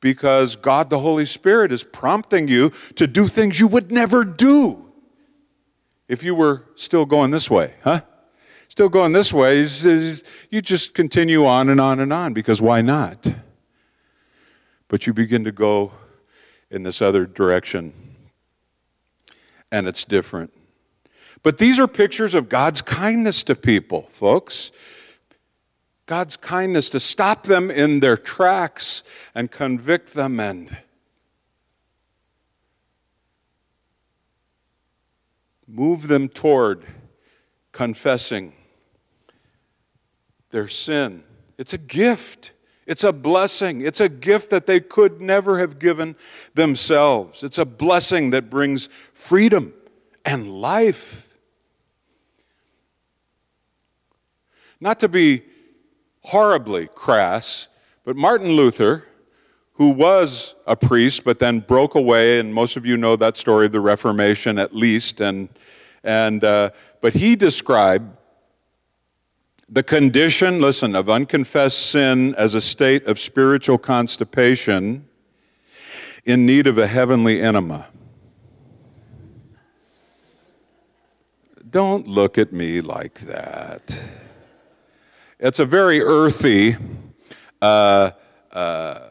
Because 0.00 0.56
God 0.56 0.90
the 0.90 0.98
Holy 0.98 1.24
Spirit 1.24 1.72
is 1.72 1.84
prompting 1.84 2.48
you 2.48 2.70
to 2.96 3.06
do 3.06 3.26
things 3.26 3.58
you 3.58 3.66
would 3.66 3.90
never 3.90 4.26
do 4.26 4.92
if 6.06 6.22
you 6.22 6.34
were 6.34 6.66
still 6.76 7.06
going 7.06 7.30
this 7.30 7.48
way, 7.48 7.72
huh? 7.82 8.02
Still 8.68 8.90
going 8.90 9.12
this 9.12 9.32
way, 9.32 9.66
you 10.50 10.60
just 10.60 10.92
continue 10.92 11.46
on 11.46 11.70
and 11.70 11.80
on 11.80 11.98
and 11.98 12.12
on 12.12 12.34
because 12.34 12.60
why 12.60 12.82
not? 12.82 13.26
But 14.88 15.06
you 15.06 15.12
begin 15.12 15.44
to 15.44 15.52
go 15.52 15.92
in 16.70 16.82
this 16.82 17.00
other 17.00 17.26
direction 17.26 17.92
and 19.70 19.86
it's 19.86 20.04
different. 20.04 20.52
But 21.42 21.58
these 21.58 21.78
are 21.78 21.86
pictures 21.86 22.34
of 22.34 22.48
God's 22.48 22.82
kindness 22.82 23.42
to 23.44 23.54
people, 23.54 24.08
folks. 24.10 24.72
God's 26.06 26.36
kindness 26.36 26.88
to 26.90 27.00
stop 27.00 27.44
them 27.44 27.70
in 27.70 28.00
their 28.00 28.16
tracks 28.16 29.02
and 29.34 29.50
convict 29.50 30.14
them 30.14 30.40
and 30.40 30.74
move 35.66 36.08
them 36.08 36.28
toward 36.28 36.86
confessing 37.72 38.54
their 40.50 40.66
sin. 40.66 41.22
It's 41.58 41.74
a 41.74 41.78
gift. 41.78 42.52
It's 42.88 43.04
a 43.04 43.12
blessing. 43.12 43.82
It's 43.82 44.00
a 44.00 44.08
gift 44.08 44.48
that 44.48 44.64
they 44.64 44.80
could 44.80 45.20
never 45.20 45.58
have 45.58 45.78
given 45.78 46.16
themselves. 46.54 47.42
It's 47.42 47.58
a 47.58 47.66
blessing 47.66 48.30
that 48.30 48.48
brings 48.48 48.88
freedom 49.12 49.74
and 50.24 50.60
life. 50.60 51.28
Not 54.80 55.00
to 55.00 55.08
be 55.08 55.42
horribly 56.22 56.88
crass, 56.94 57.68
but 58.04 58.16
Martin 58.16 58.52
Luther, 58.52 59.04
who 59.74 59.90
was 59.90 60.54
a 60.66 60.74
priest 60.74 61.24
but 61.24 61.38
then 61.38 61.60
broke 61.60 61.94
away, 61.94 62.38
and 62.38 62.54
most 62.54 62.78
of 62.78 62.86
you 62.86 62.96
know 62.96 63.16
that 63.16 63.36
story 63.36 63.66
of 63.66 63.72
the 63.72 63.80
Reformation 63.80 64.58
at 64.58 64.74
least, 64.74 65.20
and, 65.20 65.50
and, 66.04 66.42
uh, 66.42 66.70
but 67.02 67.12
he 67.12 67.36
described 67.36 68.17
the 69.68 69.82
condition, 69.82 70.60
listen, 70.60 70.96
of 70.96 71.10
unconfessed 71.10 71.90
sin 71.90 72.34
as 72.36 72.54
a 72.54 72.60
state 72.60 73.06
of 73.06 73.18
spiritual 73.18 73.76
constipation 73.76 75.06
in 76.24 76.46
need 76.46 76.66
of 76.66 76.78
a 76.78 76.86
heavenly 76.86 77.42
enema. 77.42 77.86
Don't 81.70 82.06
look 82.06 82.38
at 82.38 82.50
me 82.52 82.80
like 82.80 83.20
that. 83.20 83.94
It's 85.38 85.58
a 85.58 85.66
very 85.66 86.00
earthy 86.00 86.76
uh, 87.60 88.12
uh, 88.52 89.10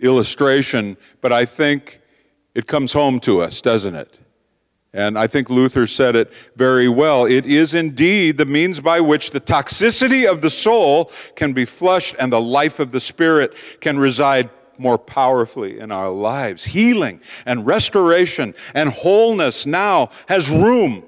illustration, 0.00 0.96
but 1.20 1.32
I 1.32 1.44
think 1.44 2.00
it 2.56 2.66
comes 2.66 2.92
home 2.92 3.20
to 3.20 3.40
us, 3.40 3.60
doesn't 3.60 3.94
it? 3.94 4.18
And 4.94 5.18
I 5.18 5.26
think 5.26 5.50
Luther 5.50 5.88
said 5.88 6.14
it 6.14 6.32
very 6.54 6.88
well. 6.88 7.26
It 7.26 7.44
is 7.44 7.74
indeed 7.74 8.38
the 8.38 8.46
means 8.46 8.78
by 8.78 9.00
which 9.00 9.30
the 9.30 9.40
toxicity 9.40 10.30
of 10.30 10.40
the 10.40 10.50
soul 10.50 11.10
can 11.34 11.52
be 11.52 11.64
flushed 11.64 12.14
and 12.20 12.32
the 12.32 12.40
life 12.40 12.78
of 12.78 12.92
the 12.92 13.00
spirit 13.00 13.54
can 13.80 13.98
reside 13.98 14.48
more 14.78 14.96
powerfully 14.96 15.80
in 15.80 15.90
our 15.90 16.08
lives. 16.08 16.64
Healing 16.64 17.20
and 17.44 17.66
restoration 17.66 18.54
and 18.72 18.88
wholeness 18.88 19.66
now 19.66 20.10
has 20.28 20.48
room 20.48 21.02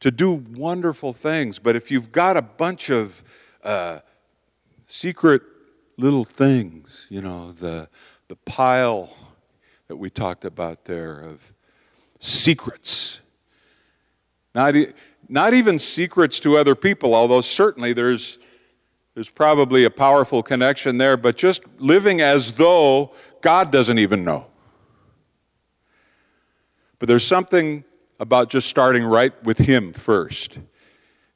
to 0.00 0.10
do 0.10 0.32
wonderful 0.32 1.12
things. 1.12 1.60
But 1.60 1.76
if 1.76 1.92
you've 1.92 2.10
got 2.10 2.36
a 2.36 2.42
bunch 2.42 2.90
of 2.90 3.22
uh, 3.62 4.00
secret 4.88 5.42
little 5.96 6.24
things, 6.24 7.06
you 7.08 7.20
know, 7.20 7.52
the, 7.52 7.88
the 8.26 8.36
pile 8.36 9.16
that 9.86 9.96
we 9.96 10.10
talked 10.10 10.44
about 10.44 10.84
there 10.86 11.20
of 11.20 11.52
secrets, 12.26 13.20
not, 14.54 14.74
not 15.28 15.54
even 15.54 15.78
secrets 15.78 16.40
to 16.40 16.56
other 16.56 16.74
people, 16.74 17.14
although 17.14 17.40
certainly 17.40 17.92
there's, 17.92 18.38
there's 19.14 19.30
probably 19.30 19.84
a 19.84 19.90
powerful 19.90 20.42
connection 20.42 20.98
there, 20.98 21.16
but 21.16 21.36
just 21.36 21.62
living 21.78 22.20
as 22.20 22.52
though 22.52 23.12
God 23.40 23.70
doesn't 23.70 23.98
even 23.98 24.24
know. 24.24 24.46
But 26.98 27.08
there's 27.08 27.26
something 27.26 27.84
about 28.18 28.48
just 28.48 28.68
starting 28.68 29.04
right 29.04 29.32
with 29.44 29.58
Him 29.58 29.92
first 29.92 30.58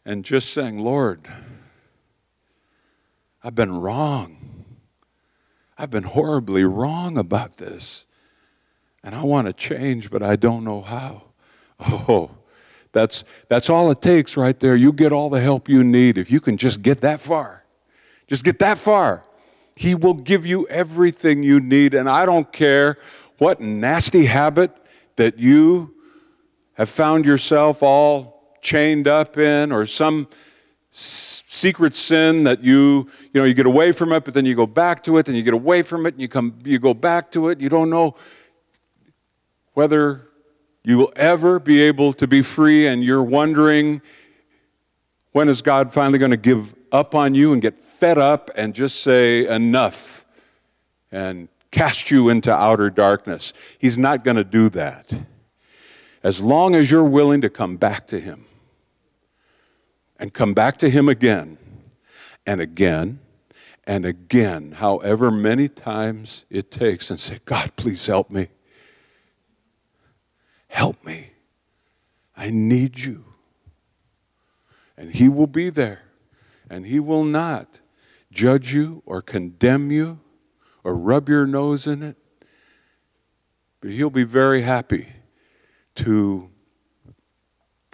and 0.05 0.25
just 0.25 0.53
saying, 0.53 0.79
Lord, 0.79 1.29
I've 3.45 3.55
been 3.55 3.81
wrong. 3.81 4.65
I've 5.79 5.91
been 5.91 6.05
horribly 6.05 6.65
wrong 6.65 7.17
about 7.17 7.59
this. 7.59 8.07
And 9.03 9.15
I 9.15 9.23
want 9.23 9.47
to 9.47 9.53
change, 9.53 10.11
but 10.11 10.23
I 10.23 10.37
don't 10.37 10.65
know 10.65 10.83
how. 10.83 11.23
Oh, 11.81 12.31
that's, 12.93 13.25
that's 13.49 13.71
all 13.71 13.91
it 13.91 14.03
takes 14.03 14.37
right 14.37 14.59
there. 14.59 14.75
You 14.77 14.93
get 14.93 15.13
all 15.13 15.31
the 15.31 15.41
help 15.41 15.69
you 15.69 15.83
need. 15.83 16.19
If 16.19 16.31
you 16.31 16.41
can 16.41 16.57
just 16.57 16.83
get 16.83 17.01
that 17.01 17.21
far, 17.21 17.65
just 18.27 18.45
get 18.45 18.59
that 18.59 18.79
far. 18.79 19.25
He 19.77 19.95
will 19.95 20.15
give 20.15 20.45
you 20.45 20.67
everything 20.69 21.43
you 21.43 21.61
need. 21.61 21.95
And 21.95 22.09
I 22.09 22.27
don't 22.27 22.53
care 22.53 22.99
what 23.39 23.61
nasty 23.61 24.27
habit 24.27 24.77
that 25.17 25.39
you 25.39 25.95
have 26.75 26.91
found 26.91 27.25
yourself 27.25 27.83
all 27.83 28.59
chained 28.61 29.09
up 29.09 29.39
in 29.39 29.73
or 29.73 29.87
some 29.87 30.29
secret 30.91 31.95
sin 31.95 32.45
that 32.45 32.63
you 32.65 33.09
you 33.33 33.41
know 33.41 33.45
you 33.45 33.55
get 33.55 33.67
away 33.67 33.93
from 33.93 34.13
it 34.13 34.25
but 34.25 34.35
then 34.35 34.45
you 34.45 34.55
go 34.55 34.67
back 34.67 35.05
to 35.05 35.19
it 35.19 35.29
and 35.29 35.37
you 35.37 35.43
get 35.43 35.55
away 35.55 35.83
from 35.83 36.05
it 36.05 36.15
and 36.15 36.21
you 36.21 36.29
come 36.29 36.59
you 36.65 36.79
go 36.79 36.93
back 36.93 37.31
to 37.31 37.49
it 37.49 37.61
you 37.61 37.69
don't 37.69 37.89
know 37.89 38.15
whether 39.75 40.29
you 40.85 40.99
will 40.99 41.13
ever 41.17 41.59
be 41.61 41.81
able 41.81 42.13
to 42.15 42.27
be 42.27 42.43
free 42.43 42.87
and 42.87 43.05
you're 43.05 43.23
wondering 43.23 44.01
when 45.33 45.49
is 45.49 45.63
God 45.63 45.93
finally 45.93 46.19
going 46.19 46.31
to 46.33 46.37
give 46.37 46.75
up 46.91 47.15
on 47.15 47.35
you 47.35 47.53
and 47.53 47.63
get 47.63 47.79
fed 47.79 48.19
up 48.19 48.51
and 48.57 48.75
just 48.75 49.03
say 49.03 49.47
enough 49.47 50.25
and 51.13 51.49
cast 51.71 52.11
you 52.11 52.29
into 52.29 52.53
outer 52.53 52.91
darkness 52.91 53.53
he's 53.79 53.97
not 53.97 54.25
going 54.25 54.37
to 54.37 54.45
do 54.45 54.69
that 54.71 55.13
as 56.23 56.41
long 56.41 56.75
as 56.75 56.91
you're 56.91 57.05
willing 57.05 57.41
to 57.41 57.49
come 57.49 57.77
back 57.77 58.07
to 58.09 58.21
Him 58.21 58.45
and 60.19 60.33
come 60.33 60.53
back 60.55 60.77
to 60.79 60.91
Him 60.91 61.09
again 61.09 61.59
and 62.47 62.61
again 62.61 63.21
and 63.85 64.05
again, 64.05 64.73
however 64.73 65.31
many 65.31 65.69
times 65.69 66.45
it 66.51 66.71
takes, 66.71 67.11
and 67.11 67.19
say, 67.19 67.41
God, 67.45 67.75
please 67.77 68.07
help 68.07 68.31
me. 68.31 68.49
Help 70.81 71.05
me. 71.05 71.29
I 72.35 72.49
need 72.49 72.99
you. 72.99 73.23
And 74.97 75.15
He 75.15 75.29
will 75.29 75.47
be 75.47 75.69
there, 75.69 76.01
and 76.71 76.87
He 76.87 76.99
will 76.99 77.23
not 77.23 77.81
judge 78.33 78.73
you 78.73 79.03
or 79.05 79.21
condemn 79.21 79.93
you 79.93 80.21
or 80.83 80.95
rub 80.95 81.29
your 81.29 81.47
nose 81.47 81.87
in 81.87 82.03
it, 82.03 82.17
but 83.83 83.91
He'll 83.91 84.09
be 84.09 84.25
very 84.25 84.63
happy 84.63 85.09
to 85.97 86.49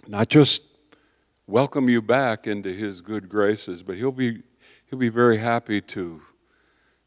not 0.07 0.29
just 0.29 0.61
welcome 1.45 1.89
you 1.89 2.01
back 2.01 2.47
into 2.47 2.71
his 2.71 3.01
good 3.01 3.27
graces, 3.27 3.83
but 3.83 3.97
he'll 3.97 4.13
be, 4.13 4.43
he'll 4.85 4.99
be 4.99 5.09
very 5.09 5.39
happy 5.39 5.81
to, 5.81 6.21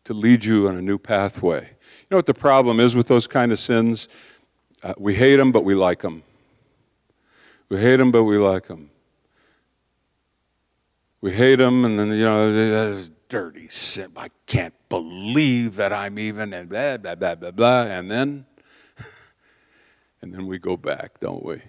to 0.04 0.12
lead 0.12 0.44
you 0.44 0.68
on 0.68 0.76
a 0.76 0.82
new 0.82 0.98
pathway. 0.98 1.62
You 1.62 2.06
know 2.10 2.18
what 2.18 2.26
the 2.26 2.34
problem 2.34 2.80
is 2.80 2.94
with 2.94 3.08
those 3.08 3.26
kind 3.26 3.50
of 3.50 3.58
sins? 3.58 4.08
Uh, 4.82 4.94
we 4.98 5.14
hate 5.14 5.36
them, 5.36 5.52
but 5.52 5.64
we 5.64 5.74
like 5.74 6.00
them. 6.00 6.22
We 7.68 7.78
hate 7.78 7.96
them, 7.96 8.10
but 8.10 8.24
we 8.24 8.38
like 8.38 8.66
them. 8.66 8.90
We 11.20 11.32
hate 11.32 11.56
them, 11.56 11.84
and 11.84 11.98
then, 11.98 12.08
you 12.08 12.24
know, 12.24 13.04
dirty 13.30 13.68
sin. 13.68 14.12
I 14.16 14.28
can't 14.46 14.74
believe 14.90 15.76
that 15.76 15.92
I'm 15.92 16.18
even 16.18 16.52
and 16.52 16.68
blah 16.68 16.98
blah 16.98 17.14
blah 17.14 17.34
blah 17.36 17.50
blah. 17.52 17.82
And 17.84 18.10
then 18.10 18.44
and 20.20 20.34
then 20.34 20.46
we 20.46 20.58
go 20.58 20.76
back, 20.76 21.20
don't 21.20 21.42
we? 21.42 21.62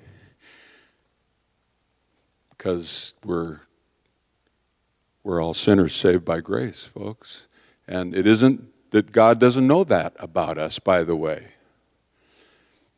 Because 2.50 3.14
we're 3.24 3.62
we're 5.24 5.42
all 5.42 5.54
sinners 5.54 5.96
saved 5.96 6.26
by 6.26 6.42
grace, 6.42 6.86
folks. 6.86 7.48
And 7.88 8.16
it 8.16 8.26
isn't 8.28 8.92
that 8.92 9.12
God 9.12 9.40
doesn't 9.40 9.68
know 9.68 9.84
that 9.86 10.16
about 10.20 10.58
us, 10.58 10.80
by 10.80 11.04
the 11.04 11.16
way. 11.16 11.48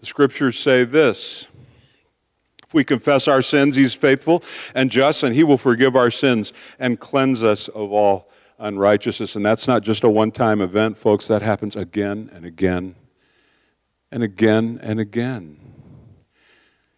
The 0.03 0.07
scriptures 0.07 0.59
say 0.59 0.83
this 0.83 1.47
if 2.61 2.73
we 2.73 2.83
confess 2.83 3.29
our 3.29 3.41
sins, 3.41 3.77
He's 3.77 3.93
faithful 3.93 4.43
and 4.75 4.91
just, 4.91 5.23
and 5.23 5.33
He 5.33 5.45
will 5.45 5.55
forgive 5.55 5.95
our 5.95 6.11
sins 6.11 6.51
and 6.77 6.99
cleanse 6.99 7.41
us 7.41 7.69
of 7.69 7.93
all 7.93 8.29
unrighteousness. 8.59 9.37
And 9.37 9.45
that's 9.45 9.65
not 9.65 9.81
just 9.81 10.03
a 10.03 10.09
one 10.09 10.31
time 10.31 10.59
event, 10.59 10.97
folks. 10.97 11.27
That 11.29 11.41
happens 11.41 11.77
again 11.77 12.29
and 12.33 12.43
again 12.43 12.95
and 14.11 14.23
again 14.23 14.77
and 14.83 14.99
again. 14.99 15.57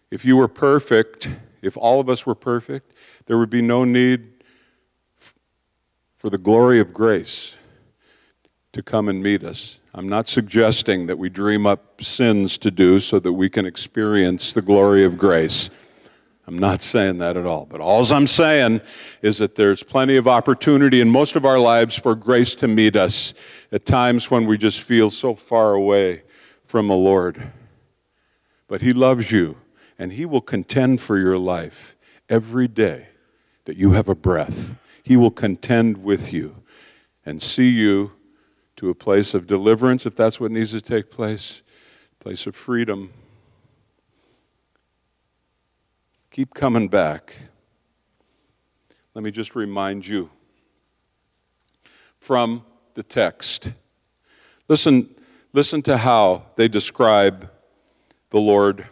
If 0.10 0.26
you 0.26 0.36
were 0.36 0.48
perfect, 0.48 1.30
if 1.62 1.78
all 1.78 2.00
of 2.00 2.10
us 2.10 2.26
were 2.26 2.34
perfect, 2.34 2.92
there 3.28 3.38
would 3.38 3.52
be 3.52 3.62
no 3.62 3.84
need 3.84 4.44
for 6.18 6.32
the 6.32 6.40
glory 6.40 6.80
of 6.80 6.92
grace 6.92 7.56
to 8.76 8.84
come 8.84 9.08
and 9.08 9.24
meet 9.24 9.42
us. 9.46 9.80
I'm 9.94 10.10
not 10.10 10.28
suggesting 10.28 11.08
that 11.08 11.18
we 11.18 11.30
dream 11.30 11.66
up 11.66 12.04
sins 12.04 12.58
to 12.58 12.70
do 12.70 13.00
so 13.00 13.20
that 13.20 13.32
we 13.32 13.50
can 13.50 13.66
experience 13.66 14.52
the 14.52 14.62
glory 14.62 15.06
of 15.06 15.18
grace. 15.18 15.70
I'm 16.46 16.60
not 16.60 16.82
saying 16.82 17.20
that 17.20 17.38
at 17.38 17.46
all. 17.46 17.66
But 17.66 17.80
all 17.80 18.06
I'm 18.12 18.28
saying 18.28 18.82
is 19.22 19.38
that 19.38 19.56
there's 19.56 19.82
plenty 19.82 20.18
of 20.18 20.28
opportunity 20.28 21.00
in 21.00 21.10
most 21.10 21.38
of 21.38 21.46
our 21.46 21.58
lives 21.58 21.96
for 21.96 22.16
grace 22.16 22.54
to 22.56 22.68
meet 22.68 22.98
us 22.98 23.34
at 23.72 23.86
times 23.86 24.30
when 24.30 24.46
we 24.46 24.58
just 24.58 24.82
feel 24.82 25.10
so 25.10 25.36
far 25.36 25.74
away 25.74 26.24
from 26.66 26.90
the 26.90 26.96
Lord. 26.96 27.54
But 28.68 28.82
He 28.82 28.92
loves 28.92 29.32
you, 29.32 29.56
and 29.98 30.12
He 30.12 30.26
will 30.26 30.42
contend 30.42 31.00
for 31.00 31.18
your 31.18 31.38
life 31.38 31.96
every 32.28 32.68
day 32.68 33.08
that 33.64 33.78
you 33.78 33.94
have 33.94 34.10
a 34.10 34.16
breath. 34.16 34.76
He 35.02 35.16
will 35.16 35.32
contend 35.32 36.04
with 36.04 36.34
you 36.34 36.58
and 37.26 37.42
see 37.42 37.70
you 37.70 38.12
to 38.78 38.90
a 38.90 38.96
place 38.96 39.34
of 39.34 39.48
deliverance 39.48 40.06
if 40.06 40.16
that's 40.16 40.40
what 40.40 40.52
needs 40.52 40.72
to 40.72 40.82
take 40.82 41.10
place, 41.10 41.62
place 42.20 42.46
of 42.46 42.56
freedom. 42.56 43.12
Keep 46.32 46.54
coming 46.54 46.88
back. 46.88 47.36
Let 49.14 49.24
me 49.24 49.32
just 49.32 49.56
remind 49.56 50.06
you 50.06 50.30
from 52.20 52.66
the 52.96 53.04
text. 53.04 53.70
Listen, 54.68 55.10
listen 55.54 55.82
to 55.84 55.96
how 55.98 56.48
they 56.58 56.68
describe 56.68 57.50
the 58.32 58.40
Lord 58.40 58.90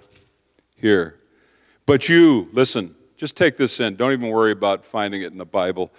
here. 0.78 1.20
But 1.86 2.08
you, 2.08 2.48
listen, 2.54 2.96
just 3.18 3.36
take 3.36 3.58
this 3.58 3.82
in. 3.82 3.98
Don't 3.98 4.14
even 4.14 4.30
worry 4.30 4.54
about 4.54 4.86
finding 4.86 5.24
it 5.24 5.34
in 5.34 5.38
the 5.38 5.46
Bible. 5.46 5.92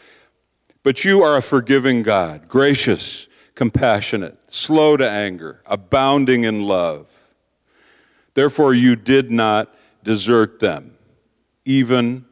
But 0.82 1.05
you 1.05 1.22
are 1.22 1.37
a 1.37 1.43
forgiving 1.43 2.03
God, 2.03 2.49
gracious 2.49 3.28
compassionate, 3.55 4.39
slow 4.49 4.97
to 4.97 5.09
anger, 5.09 5.63
abounding 5.67 6.45
in 6.45 6.65
love. 6.65 7.07
Therefore, 8.35 8.75
you 8.75 8.97
did 8.97 9.31
not 9.31 9.75
desert 10.03 10.61
them, 10.61 10.97
even 11.65 12.25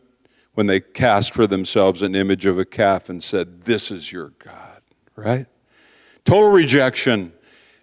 when 0.55 0.66
they 0.66 0.81
cast 0.81 1.33
for 1.33 1.47
themselves 1.47 2.03
an 2.03 2.14
image 2.14 2.45
of 2.45 2.59
a 2.59 2.64
calf 2.64 3.09
and 3.09 3.23
said, 3.23 3.62
This 3.62 3.91
is 3.91 4.12
your 4.12 4.31
God, 4.39 4.83
right? 5.16 5.47
Total 6.25 6.51
rejection, 6.51 7.33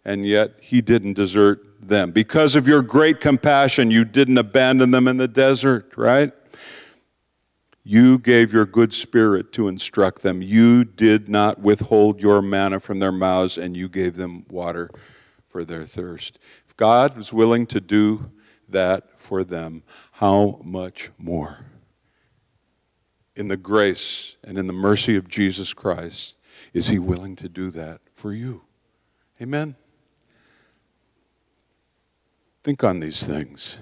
and 0.06 0.26
yet 0.26 0.56
he 0.60 0.82
didn't 0.82 1.14
desert 1.14 1.66
them. 1.82 2.12
Because 2.12 2.56
of 2.56 2.68
your 2.68 2.82
great 2.82 3.20
compassion, 3.20 3.90
you 3.90 4.06
didn't 4.06 4.38
abandon 4.38 4.92
them 4.92 5.08
in 5.08 5.18
the 5.18 5.28
desert, 5.28 5.94
right? 5.96 6.34
You 7.84 8.20
gave 8.20 8.54
your 8.54 8.66
good 8.66 8.94
spirit 8.94 9.52
to 9.54 9.68
instruct 9.68 10.22
them. 10.22 10.42
You 10.42 10.84
did 10.84 11.30
not 11.30 11.60
withhold 11.60 12.20
your 12.20 12.42
manna 12.42 12.80
from 12.80 13.00
their 13.00 13.12
mouths, 13.12 13.58
and 13.58 13.76
you 13.76 13.90
gave 13.90 14.16
them 14.16 14.46
water 14.50 14.90
for 15.48 15.64
their 15.64 15.86
thirst. 15.86 16.40
If 16.68 16.76
God 16.76 17.18
was 17.18 17.34
willing 17.34 17.66
to 17.68 17.80
do 17.80 18.32
that 18.68 19.20
for 19.20 19.44
them, 19.44 19.84
how 20.14 20.60
much 20.64 21.10
more? 21.18 21.66
In 23.36 23.48
the 23.48 23.58
grace 23.58 24.36
and 24.44 24.58
in 24.58 24.68
the 24.68 24.74
mercy 24.74 25.16
of 25.16 25.28
Jesus 25.28 25.74
Christ, 25.74 26.36
is 26.74 26.90
He 26.90 27.00
willing 27.00 27.36
to 27.38 27.50
do 27.50 27.72
that 27.72 28.02
for 28.14 28.34
you? 28.34 28.64
Amen? 29.42 29.76
Think 32.64 32.84
on 32.84 33.00
these 33.00 33.24
things 33.24 33.78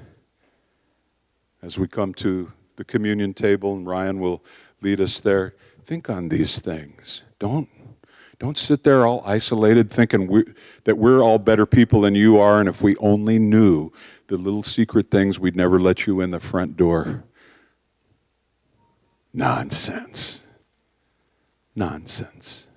as 1.61 1.79
we 1.79 1.87
come 1.87 2.13
to 2.13 2.53
the 2.77 2.85
communion 2.85 3.33
table, 3.33 3.73
and 3.75 3.85
Ryan 3.85 4.19
will 4.19 4.43
lead 4.81 5.01
us 5.01 5.19
there. 5.19 5.55
Think 5.83 6.09
on 6.09 6.29
these 6.29 6.59
things. 6.59 7.23
Don't, 7.39 7.67
don't 8.39 8.57
sit 8.57 8.83
there 8.83 9.05
all 9.05 9.21
isolated 9.25 9.91
thinking 9.91 10.27
we, 10.27 10.45
that 10.85 10.97
we're 10.97 11.21
all 11.21 11.39
better 11.39 11.65
people 11.65 12.01
than 12.01 12.15
you 12.15 12.37
are, 12.37 12.59
and 12.59 12.69
if 12.69 12.81
we 12.81 12.95
only 12.97 13.39
knew 13.39 13.91
the 14.27 14.37
little 14.37 14.63
secret 14.63 15.11
things, 15.11 15.39
we'd 15.39 15.55
never 15.55 15.79
let 15.79 16.05
you 16.05 16.21
in 16.21 16.31
the 16.31 16.39
front 16.39 16.77
door. 16.77 17.23
Nonsense. 19.33 20.41
Nonsense. 21.75 22.67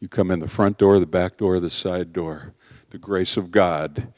You 0.00 0.08
come 0.08 0.30
in 0.30 0.40
the 0.40 0.48
front 0.48 0.78
door, 0.78 0.98
the 0.98 1.06
back 1.06 1.38
door, 1.38 1.58
the 1.60 1.70
side 1.70 2.12
door. 2.12 2.54
The 2.90 2.98
grace 2.98 3.36
of 3.36 3.50
God, 3.50 4.12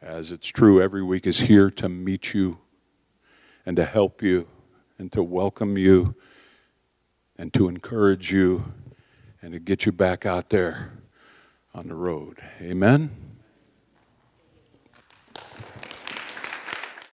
as 0.00 0.30
it's 0.30 0.48
true 0.48 0.82
every 0.82 1.02
week, 1.02 1.26
is 1.26 1.40
here 1.40 1.70
to 1.72 1.88
meet 1.88 2.34
you 2.34 2.58
and 3.66 3.76
to 3.76 3.84
help 3.84 4.22
you 4.22 4.46
and 4.98 5.10
to 5.12 5.22
welcome 5.22 5.76
you 5.78 6.14
and 7.36 7.52
to 7.54 7.68
encourage 7.68 8.32
you 8.32 8.72
and 9.42 9.52
to 9.52 9.58
get 9.58 9.86
you 9.86 9.92
back 9.92 10.26
out 10.26 10.50
there 10.50 10.92
on 11.74 11.88
the 11.88 11.94
road. 11.94 12.38
Amen? 12.60 13.23